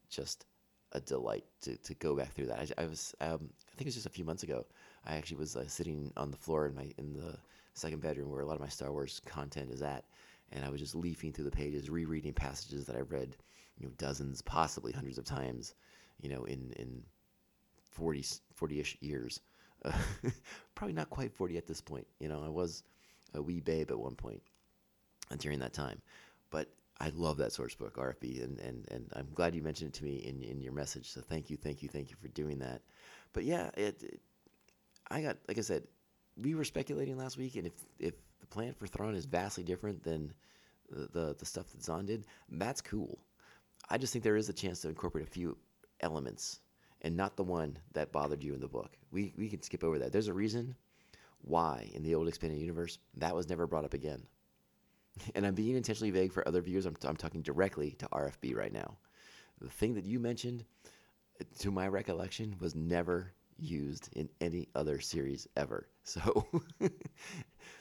just 0.09 0.45
a 0.93 0.99
delight 0.99 1.45
to, 1.61 1.77
to 1.77 1.93
go 1.95 2.15
back 2.15 2.33
through 2.33 2.47
that. 2.47 2.73
I, 2.77 2.83
I 2.83 2.85
was, 2.85 3.13
um, 3.21 3.49
I 3.67 3.75
think 3.75 3.81
it 3.81 3.85
was 3.85 3.95
just 3.95 4.05
a 4.05 4.11
few 4.11 4.25
months 4.25 4.43
ago. 4.43 4.65
I 5.05 5.15
actually 5.15 5.37
was 5.37 5.55
uh, 5.55 5.67
sitting 5.67 6.11
on 6.17 6.31
the 6.31 6.37
floor 6.37 6.67
in 6.67 6.75
my 6.75 6.91
in 6.97 7.13
the 7.13 7.37
second 7.73 8.01
bedroom 8.01 8.29
where 8.29 8.41
a 8.41 8.45
lot 8.45 8.55
of 8.55 8.61
my 8.61 8.67
Star 8.67 8.91
Wars 8.91 9.21
content 9.25 9.71
is 9.71 9.81
at, 9.81 10.03
and 10.51 10.65
I 10.65 10.69
was 10.69 10.81
just 10.81 10.95
leafing 10.95 11.31
through 11.31 11.45
the 11.45 11.51
pages, 11.51 11.89
rereading 11.89 12.33
passages 12.33 12.85
that 12.85 12.95
I 12.95 13.01
read, 13.01 13.35
you 13.77 13.85
know, 13.85 13.93
dozens, 13.97 14.41
possibly 14.41 14.91
hundreds 14.91 15.17
of 15.17 15.25
times, 15.25 15.75
you 16.21 16.29
know, 16.29 16.43
in 16.45 16.73
in 16.77 17.01
40 17.91 18.23
40ish 18.59 18.97
years. 19.01 19.39
Uh, 19.85 19.91
probably 20.75 20.93
not 20.93 21.09
quite 21.09 21.31
40 21.31 21.57
at 21.57 21.67
this 21.67 21.81
point. 21.81 22.05
You 22.19 22.27
know, 22.27 22.43
I 22.43 22.49
was 22.49 22.83
a 23.33 23.41
wee 23.41 23.61
babe 23.61 23.91
at 23.91 23.99
one 23.99 24.15
point 24.15 24.41
during 25.37 25.59
that 25.59 25.73
time. 25.73 26.01
But 26.49 26.67
I 27.01 27.11
love 27.15 27.37
that 27.37 27.53
source 27.53 27.75
book, 27.75 27.95
RFB, 27.95 28.43
and, 28.43 28.59
and, 28.59 28.85
and 28.91 29.09
I'm 29.15 29.29
glad 29.33 29.55
you 29.55 29.61
mentioned 29.61 29.89
it 29.89 29.97
to 29.99 30.03
me 30.03 30.17
in, 30.17 30.41
in 30.41 30.61
your 30.61 30.73
message. 30.73 31.09
So 31.09 31.21
thank 31.21 31.49
you, 31.49 31.55
thank 31.55 31.81
you, 31.81 31.87
thank 31.87 32.09
you 32.09 32.17
for 32.21 32.27
doing 32.29 32.59
that. 32.59 32.81
But 33.31 33.45
yeah, 33.45 33.69
it, 33.77 34.03
it 34.03 34.19
I 35.09 35.21
got 35.21 35.37
like 35.47 35.57
I 35.57 35.61
said, 35.61 35.83
we 36.37 36.55
were 36.55 36.63
speculating 36.63 37.17
last 37.17 37.37
week, 37.37 37.55
and 37.55 37.67
if 37.67 37.73
if 37.99 38.13
the 38.39 38.47
plan 38.47 38.73
for 38.73 38.87
Thrawn 38.87 39.15
is 39.15 39.25
vastly 39.25 39.63
different 39.63 40.03
than 40.03 40.33
the, 40.89 41.07
the 41.11 41.35
the 41.39 41.45
stuff 41.45 41.69
that 41.71 41.83
Zahn 41.83 42.05
did, 42.05 42.25
that's 42.49 42.81
cool. 42.81 43.19
I 43.89 43.97
just 43.97 44.13
think 44.13 44.23
there 44.23 44.35
is 44.35 44.49
a 44.49 44.53
chance 44.53 44.81
to 44.81 44.89
incorporate 44.89 45.25
a 45.25 45.31
few 45.31 45.57
elements, 46.01 46.59
and 47.01 47.15
not 47.15 47.37
the 47.37 47.43
one 47.43 47.77
that 47.93 48.11
bothered 48.11 48.43
you 48.43 48.53
in 48.53 48.59
the 48.61 48.67
book. 48.67 48.97
We 49.11 49.33
we 49.37 49.49
can 49.49 49.61
skip 49.61 49.83
over 49.83 49.99
that. 49.99 50.11
There's 50.11 50.27
a 50.27 50.33
reason 50.33 50.75
why 51.41 51.89
in 51.93 52.03
the 52.03 52.15
old 52.15 52.27
expanded 52.27 52.59
universe 52.59 52.99
that 53.15 53.35
was 53.35 53.49
never 53.49 53.67
brought 53.67 53.85
up 53.85 53.93
again. 53.93 54.21
And 55.35 55.45
I'm 55.45 55.55
being 55.55 55.75
intentionally 55.75 56.11
vague 56.11 56.31
for 56.31 56.47
other 56.47 56.61
viewers. 56.61 56.85
I'm, 56.85 56.95
I'm 57.03 57.15
talking 57.15 57.41
directly 57.41 57.91
to 57.99 58.07
RFB 58.07 58.55
right 58.55 58.73
now. 58.73 58.97
The 59.61 59.69
thing 59.69 59.93
that 59.95 60.05
you 60.05 60.19
mentioned, 60.19 60.65
to 61.59 61.71
my 61.71 61.87
recollection, 61.87 62.55
was 62.59 62.75
never 62.75 63.33
used 63.57 64.09
in 64.13 64.29
any 64.39 64.67
other 64.75 64.99
series 64.99 65.47
ever. 65.55 65.87
So 66.09 66.49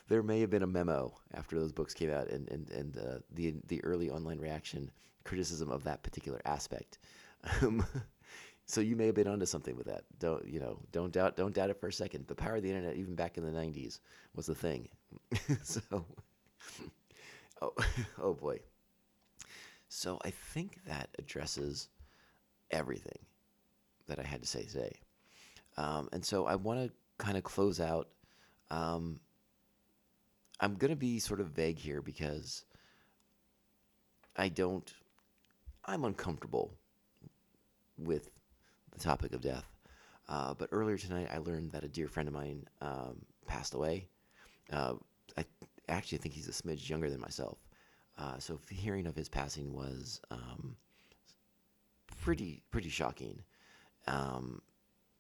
there 0.09 0.23
may 0.23 0.41
have 0.41 0.51
been 0.51 0.63
a 0.63 0.67
memo 0.67 1.15
after 1.33 1.59
those 1.59 1.73
books 1.73 1.95
came 1.95 2.11
out 2.11 2.29
and, 2.29 2.47
and, 2.51 2.71
and 2.71 2.99
uh, 2.99 3.19
the, 3.33 3.55
the 3.69 3.83
early 3.85 4.11
online 4.11 4.39
reaction 4.39 4.91
criticism 5.29 5.71
of 5.71 5.85
that 5.85 6.03
particular 6.03 6.41
aspect. 6.45 6.99
Um, 7.63 7.85
so 8.67 8.81
you 8.81 8.97
may 8.97 9.07
have 9.07 9.15
been 9.15 9.29
onto 9.29 9.47
something 9.47 9.77
with 9.77 9.87
that. 9.87 10.05
Don't 10.19 10.47
you 10.47 10.59
know? 10.59 10.79
Don't 10.91 11.13
doubt. 11.13 11.37
Don't 11.37 11.55
doubt 11.55 11.71
it 11.71 11.81
for 11.81 11.89
a 11.89 11.93
second. 11.93 12.27
The 12.27 12.35
power 12.35 12.57
of 12.57 12.63
the 12.63 12.71
internet, 12.71 12.97
even 12.97 13.15
back 13.15 13.37
in 13.37 13.45
the 13.45 13.53
'90s, 13.53 14.01
was 14.35 14.47
the 14.47 14.55
thing. 14.55 14.89
so, 15.63 15.81
oh, 17.63 17.75
oh 18.23 18.35
boy. 18.35 18.61
So 19.89 20.19
I 20.25 20.31
think 20.31 20.79
that 20.87 21.09
addresses 21.19 21.89
everything 22.71 23.19
that 24.07 24.19
I 24.19 24.23
had 24.23 24.43
to 24.43 24.47
say 24.47 24.65
today. 24.65 24.97
Um, 25.77 26.09
and 26.13 26.25
so 26.25 26.47
I 26.47 26.57
want 26.57 26.81
to 26.81 26.93
kind 27.25 27.37
of 27.37 27.45
close 27.45 27.81
out. 27.81 28.09
Um, 28.71 29.21
I'm 30.61 30.75
going 30.75 30.91
to 30.91 30.97
be 30.97 31.19
sort 31.19 31.41
of 31.41 31.49
vague 31.49 31.79
here 31.79 32.03
because 32.03 32.65
I 34.37 34.49
don't, 34.49 34.93
I'm 35.85 36.05
uncomfortable 36.05 36.75
with 37.97 38.31
the 38.93 38.99
topic 38.99 39.33
of 39.33 39.41
death. 39.41 39.65
Uh, 40.29 40.53
but 40.55 40.69
earlier 40.73 40.99
tonight, 40.99 41.29
I 41.33 41.39
learned 41.39 41.73
that 41.73 41.85
a 41.85 41.89
dear 41.89 42.09
friend 42.09 42.29
of 42.29 42.35
mine 42.35 42.67
um, 42.83 43.25
passed 43.47 43.75
away. 43.75 44.09
Uh, 44.73 44.95
I 45.37 45.45
actually 45.89 46.19
I 46.19 46.23
think 46.23 46.35
he's 46.35 46.49
a 46.49 46.53
smidge 46.53 46.89
younger 46.89 47.11
than 47.11 47.21
myself. 47.21 47.59
Uh, 48.19 48.39
so 48.39 48.59
hearing 48.69 49.07
of 49.07 49.15
his 49.15 49.29
passing 49.29 49.73
was 49.73 50.21
um, 50.31 50.77
pretty 52.23 52.63
pretty 52.71 52.89
shocking. 52.89 53.43
Um, 54.07 54.61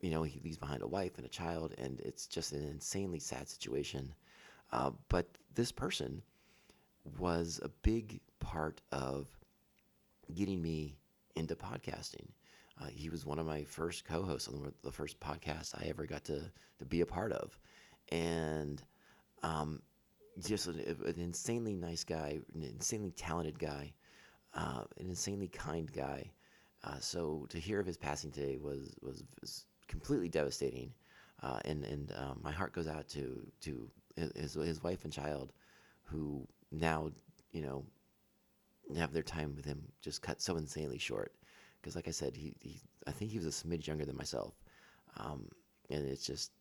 you 0.01 0.11
know, 0.11 0.23
he 0.23 0.41
leaves 0.41 0.59
behind 0.59 0.83
a 0.83 0.87
wife 0.87 1.17
and 1.17 1.27
a 1.27 1.31
child, 1.31 1.75
and 1.79 2.01
it's 2.01 2.27
just 2.27 2.53
an 2.53 2.65
insanely 2.65 3.19
sad 3.19 3.49
situation. 3.49 4.15
Uh, 4.73 4.91
but 5.09 5.27
this 5.55 5.73
person 5.73 6.23
was 7.19 7.61
a 7.63 7.69
big 7.83 8.21
part 8.41 8.81
of 8.93 9.29
getting 10.35 10.61
me 10.63 10.97
into 11.37 11.57
podcasting. 11.57 12.29
Uh, 12.81 12.87
he 12.87 13.09
was 13.09 13.27
one 13.27 13.39
of 13.39 13.47
my 13.47 13.65
first 13.65 14.05
co-hosts 14.05 14.49
on 14.49 14.63
the, 14.63 14.73
the 14.83 14.93
first 14.93 15.19
podcast 15.21 15.75
I 15.75 15.87
ever 15.89 16.07
got 16.07 16.25
to 16.25 16.51
to 16.79 16.85
be 16.85 17.01
a 17.01 17.07
part 17.07 17.33
of, 17.33 17.59
and 18.11 18.83
um, 19.43 19.83
just 20.46 20.66
an, 20.66 20.81
an 21.05 21.18
insanely 21.18 21.74
nice 21.74 22.05
guy, 22.05 22.38
an 22.55 22.62
insanely 22.62 23.11
talented 23.12 23.59
guy, 23.59 23.92
uh, 24.55 24.85
an 24.98 25.09
insanely 25.09 25.48
kind 25.48 25.92
guy. 25.92 26.31
Uh, 26.85 26.98
so 27.01 27.46
to 27.48 27.59
hear 27.59 27.81
of 27.81 27.87
his 27.87 27.96
passing 27.96 28.31
today 28.31 28.57
was 28.57 28.94
was, 29.03 29.24
was 29.40 29.64
completely 29.88 30.29
devastating, 30.29 30.92
uh, 31.42 31.59
and 31.64 31.85
and 31.85 32.12
um, 32.16 32.40
my 32.42 32.53
heart 32.53 32.72
goes 32.72 32.87
out 32.87 33.09
to 33.09 33.46
to 33.61 33.90
his 34.37 34.55
his 34.55 34.83
wife 34.83 35.05
and 35.05 35.12
child, 35.12 35.53
who 36.05 36.46
now 36.70 37.11
you 37.53 37.62
know 37.62 37.85
have 38.96 39.12
their 39.12 39.22
time 39.22 39.55
with 39.57 39.64
him 39.64 39.83
just 40.01 40.22
cut 40.22 40.40
so 40.40 40.57
insanely 40.57 40.98
short. 40.98 41.33
Because 41.81 41.94
like 41.94 42.09
I 42.09 42.12
said, 42.12 42.37
he, 42.37 42.55
he 42.61 42.81
I 43.07 43.11
think 43.12 43.31
he 43.31 43.38
was 43.38 43.46
a 43.46 43.51
smidge 43.51 43.87
younger 43.87 44.05
than 44.05 44.16
myself, 44.16 44.55
um, 45.16 45.48
and 45.90 46.07
it's 46.09 46.27
just 46.27 46.53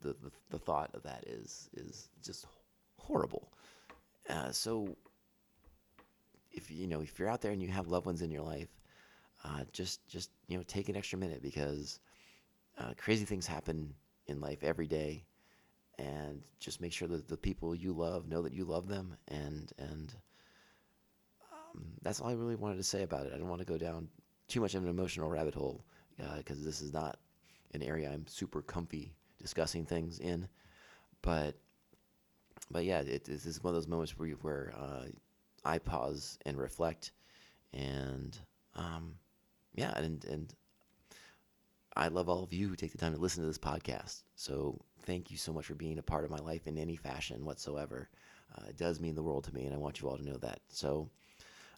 the, 0.00 0.16
the 0.22 0.32
the 0.50 0.58
thought 0.58 0.90
of 0.94 1.02
that 1.02 1.24
is 1.26 1.68
is 1.74 2.08
just 2.24 2.46
horrible. 3.06 3.52
Uh, 4.28 4.50
so 4.50 4.96
if 6.52 6.70
you 6.70 6.86
know 6.86 7.00
if 7.00 7.18
you're 7.18 7.28
out 7.28 7.40
there 7.40 7.52
and 7.52 7.62
you 7.62 7.68
have 7.68 7.86
loved 7.88 8.06
ones 8.06 8.22
in 8.22 8.30
your 8.30 8.42
life, 8.42 8.68
uh, 9.44 9.62
just 9.72 10.06
just 10.08 10.30
you 10.48 10.56
know 10.56 10.64
take 10.66 10.88
an 10.88 10.96
extra 10.96 11.18
minute 11.18 11.42
because 11.42 12.00
uh, 12.78 12.92
crazy 12.96 13.24
things 13.24 13.46
happen 13.46 13.94
in 14.26 14.40
life 14.40 14.64
every 14.64 14.86
day, 14.86 15.24
and 15.98 16.42
just 16.58 16.80
make 16.80 16.92
sure 16.92 17.08
that 17.08 17.28
the 17.28 17.36
people 17.36 17.74
you 17.74 17.92
love 17.92 18.28
know 18.28 18.42
that 18.42 18.52
you 18.52 18.64
love 18.64 18.88
them, 18.88 19.16
and 19.28 19.72
and 19.78 20.14
um, 21.52 21.84
that's 22.02 22.20
all 22.20 22.28
I 22.28 22.34
really 22.34 22.56
wanted 22.56 22.76
to 22.76 22.82
say 22.82 23.02
about 23.02 23.26
it. 23.26 23.32
I 23.34 23.38
don't 23.38 23.48
want 23.48 23.60
to 23.60 23.66
go 23.66 23.78
down 23.78 24.08
too 24.48 24.60
much 24.60 24.74
of 24.74 24.82
an 24.82 24.88
emotional 24.88 25.28
rabbit 25.28 25.54
hole 25.54 25.84
because 26.38 26.64
this 26.64 26.80
is 26.80 26.92
not 26.92 27.18
an 27.74 27.82
area 27.82 28.10
I'm 28.10 28.26
super 28.26 28.62
comfy 28.62 29.12
discussing 29.38 29.84
things 29.84 30.18
in, 30.18 30.48
but 31.22 31.54
but 32.70 32.84
yeah, 32.84 33.00
it, 33.00 33.24
this 33.24 33.46
is 33.46 33.62
one 33.62 33.70
of 33.70 33.76
those 33.76 33.88
moments 33.88 34.18
where 34.18 34.28
you, 34.28 34.38
where 34.42 34.72
uh, 34.76 35.06
I 35.64 35.78
pause 35.78 36.38
and 36.46 36.58
reflect, 36.58 37.12
and 37.72 38.36
um, 38.74 39.14
yeah, 39.74 39.96
and 39.98 40.24
and 40.26 40.54
I 41.96 42.08
love 42.08 42.28
all 42.28 42.42
of 42.44 42.52
you 42.52 42.68
who 42.68 42.76
take 42.76 42.92
the 42.92 42.98
time 42.98 43.14
to 43.14 43.20
listen 43.20 43.42
to 43.42 43.46
this 43.48 43.58
podcast. 43.58 44.22
So 44.34 44.80
thank 45.02 45.30
you 45.30 45.36
so 45.36 45.52
much 45.52 45.66
for 45.66 45.74
being 45.74 45.98
a 45.98 46.02
part 46.02 46.24
of 46.24 46.30
my 46.30 46.38
life 46.38 46.66
in 46.66 46.78
any 46.78 46.96
fashion 46.96 47.44
whatsoever. 47.44 48.08
Uh, 48.56 48.66
it 48.68 48.76
does 48.76 49.00
mean 49.00 49.14
the 49.14 49.22
world 49.22 49.44
to 49.44 49.54
me, 49.54 49.64
and 49.64 49.74
I 49.74 49.78
want 49.78 50.00
you 50.00 50.08
all 50.08 50.16
to 50.16 50.24
know 50.24 50.36
that. 50.38 50.60
So 50.68 51.08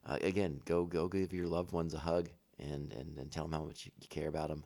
uh, 0.06 0.18
again, 0.22 0.60
go 0.64 0.84
go 0.84 1.08
give 1.08 1.32
your 1.32 1.46
loved 1.48 1.72
ones 1.72 1.94
a 1.94 1.98
hug 1.98 2.30
and 2.58 2.92
and, 2.92 3.18
and 3.18 3.30
tell 3.30 3.44
them 3.44 3.52
how 3.52 3.64
much 3.64 3.86
you 3.86 3.92
care 4.08 4.28
about 4.28 4.48
them. 4.48 4.64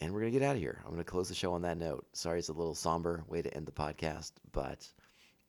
And 0.00 0.12
we're 0.12 0.20
gonna 0.20 0.30
get 0.30 0.42
out 0.42 0.56
of 0.56 0.60
here. 0.62 0.80
I'm 0.84 0.90
gonna 0.92 1.04
close 1.04 1.28
the 1.28 1.34
show 1.34 1.52
on 1.52 1.62
that 1.62 1.76
note. 1.76 2.06
Sorry, 2.14 2.38
it's 2.38 2.48
a 2.48 2.54
little 2.54 2.74
somber 2.74 3.22
way 3.28 3.42
to 3.42 3.54
end 3.54 3.66
the 3.66 3.72
podcast, 3.72 4.32
but 4.52 4.88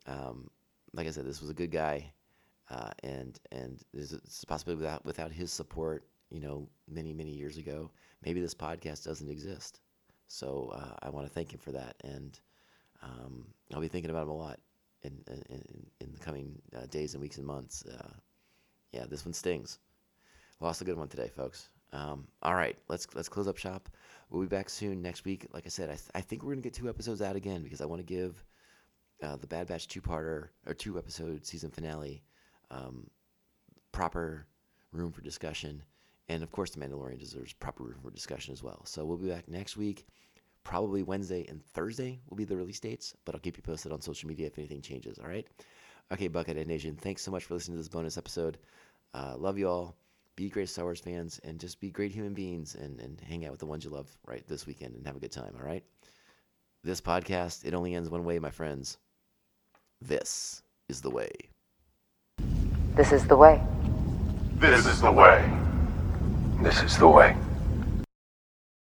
um, 0.08 0.50
like 0.94 1.08
I 1.08 1.12
said, 1.12 1.26
this 1.26 1.40
was 1.42 1.50
a 1.50 1.54
good 1.54 1.72
guy, 1.72 2.12
uh, 2.70 2.90
and 3.04 3.40
and 3.52 3.82
there's 3.94 4.14
a 4.14 4.46
possibility 4.46 4.84
without 4.84 5.06
without 5.06 5.32
his 5.32 5.52
support, 5.54 6.06
you 6.30 6.42
know, 6.42 6.68
many 6.90 7.14
many 7.14 7.32
years 7.32 7.58
ago, 7.58 7.92
maybe 8.26 8.42
this 8.42 8.54
podcast 8.54 9.06
doesn't 9.06 9.30
exist. 9.30 9.80
So 10.28 10.72
uh, 10.74 10.96
I 11.02 11.10
want 11.10 11.28
to 11.28 11.34
thank 11.34 11.54
him 11.54 11.60
for 11.60 11.72
that, 11.72 11.96
and 12.04 12.38
um, 13.02 13.48
I'll 13.74 13.82
be 13.82 13.88
thinking 13.88 14.12
about 14.12 14.24
him 14.24 14.30
a 14.30 14.38
lot 14.38 14.60
in 15.04 15.18
in, 15.28 15.86
in 16.02 16.12
the 16.12 16.20
coming 16.20 16.62
uh, 16.76 16.88
days 16.88 17.14
and 17.14 17.22
weeks 17.22 17.38
and 17.38 17.46
months. 17.48 17.86
Uh, 17.86 18.12
yeah, 18.92 19.06
this 19.10 19.26
one 19.26 19.34
stings. 19.34 19.80
Lost 20.60 20.82
a 20.82 20.86
good 20.86 20.98
one 20.98 21.08
today, 21.08 21.30
folks. 21.34 21.70
Um, 21.94 22.28
all 22.42 22.56
right, 22.56 22.78
let's 22.88 23.08
let's 23.16 23.30
close 23.30 23.48
up 23.48 23.58
shop. 23.58 23.90
We'll 24.30 24.42
be 24.42 24.48
back 24.48 24.70
soon 24.70 25.02
next 25.02 25.26
week. 25.26 25.48
Like 25.54 25.66
I 25.66 25.70
said, 25.70 25.90
I, 25.90 25.94
th- 25.94 26.10
I 26.16 26.22
think 26.22 26.44
we're 26.44 26.54
gonna 26.54 26.62
get 26.62 26.74
two 26.74 26.90
episodes 26.90 27.22
out 27.22 27.36
again 27.36 27.64
because 27.64 27.82
I 27.82 27.86
want 27.86 28.00
to 28.00 28.14
give 28.14 28.44
uh, 29.22 29.36
the 29.36 29.48
Bad 29.48 29.68
Batch 29.68 29.88
two-parter 29.88 30.50
or 30.66 30.74
two-episode 30.74 31.46
season 31.46 31.70
finale 31.70 32.24
um, 32.72 33.08
proper 33.92 34.48
room 34.94 35.12
for 35.12 35.22
discussion, 35.22 35.84
and 36.30 36.44
of 36.44 36.52
course, 36.52 36.72
The 36.72 36.80
Mandalorian 36.80 37.20
deserves 37.20 37.54
proper 37.54 37.84
room 37.84 38.00
for 38.02 38.12
discussion 38.12 38.54
as 38.54 38.64
well. 38.64 38.86
So 38.86 39.06
we'll 39.06 39.18
be 39.18 39.30
back 39.30 39.48
next 39.48 39.76
week 39.76 40.06
Probably 40.64 41.02
Wednesday 41.02 41.46
and 41.50 41.64
Thursday 41.74 42.20
will 42.30 42.38
be 42.38 42.44
the 42.46 42.56
release 42.56 42.80
dates, 42.80 43.16
but 43.26 43.34
I'll 43.34 43.42
keep 43.42 43.58
you 43.58 43.64
posted 43.64 43.92
on 43.92 44.02
social 44.02 44.28
media 44.30 44.48
if 44.48 44.58
anything 44.60 44.82
changes. 44.82 45.18
All 45.18 45.28
right. 45.28 45.48
Okay, 46.12 46.30
Buckethead 46.30 46.68
Nation. 46.68 46.96
Thanks 46.96 47.24
so 47.24 47.32
much 47.32 47.46
for 47.46 47.56
listening 47.56 47.78
to 47.78 47.80
this 47.80 47.90
bonus 47.90 48.18
episode. 48.18 48.60
Uh, 49.14 49.36
love 49.38 49.58
you 49.58 49.68
all. 49.68 49.96
Be 50.42 50.50
great 50.50 50.70
Star 50.70 50.86
Wars 50.86 51.00
fans 51.00 51.40
and 51.44 51.60
just 51.60 51.80
be 51.80 51.92
great 51.92 52.12
human 52.12 52.34
beings 52.34 52.74
and, 52.74 53.00
and 53.00 53.22
hang 53.22 53.46
out 53.46 53.52
with 53.52 53.60
the 53.60 53.68
ones 53.68 53.86
you 53.86 53.92
love 53.92 54.08
right 54.26 54.44
this 54.48 54.66
weekend 54.66 54.96
and 54.96 55.06
have 55.06 55.16
a 55.16 55.20
good 55.20 55.32
time. 55.32 55.54
All 55.56 55.64
right. 55.64 55.84
This 56.84 57.00
podcast, 57.00 57.64
it 57.64 57.76
only 57.76 57.94
ends 57.94 58.10
one 58.10 58.24
way, 58.24 58.40
my 58.40 58.50
friends. 58.50 58.98
This 60.02 60.64
is 60.90 61.00
the 61.00 61.12
way. 61.12 61.30
This 62.96 63.12
is 63.12 63.24
the 63.28 63.38
way. 63.38 63.62
This 64.56 64.88
is 64.88 65.00
the 65.00 65.12
way. 65.12 65.48
This 66.64 66.82
is 66.82 66.98
the 66.98 67.08
way. 67.08 67.38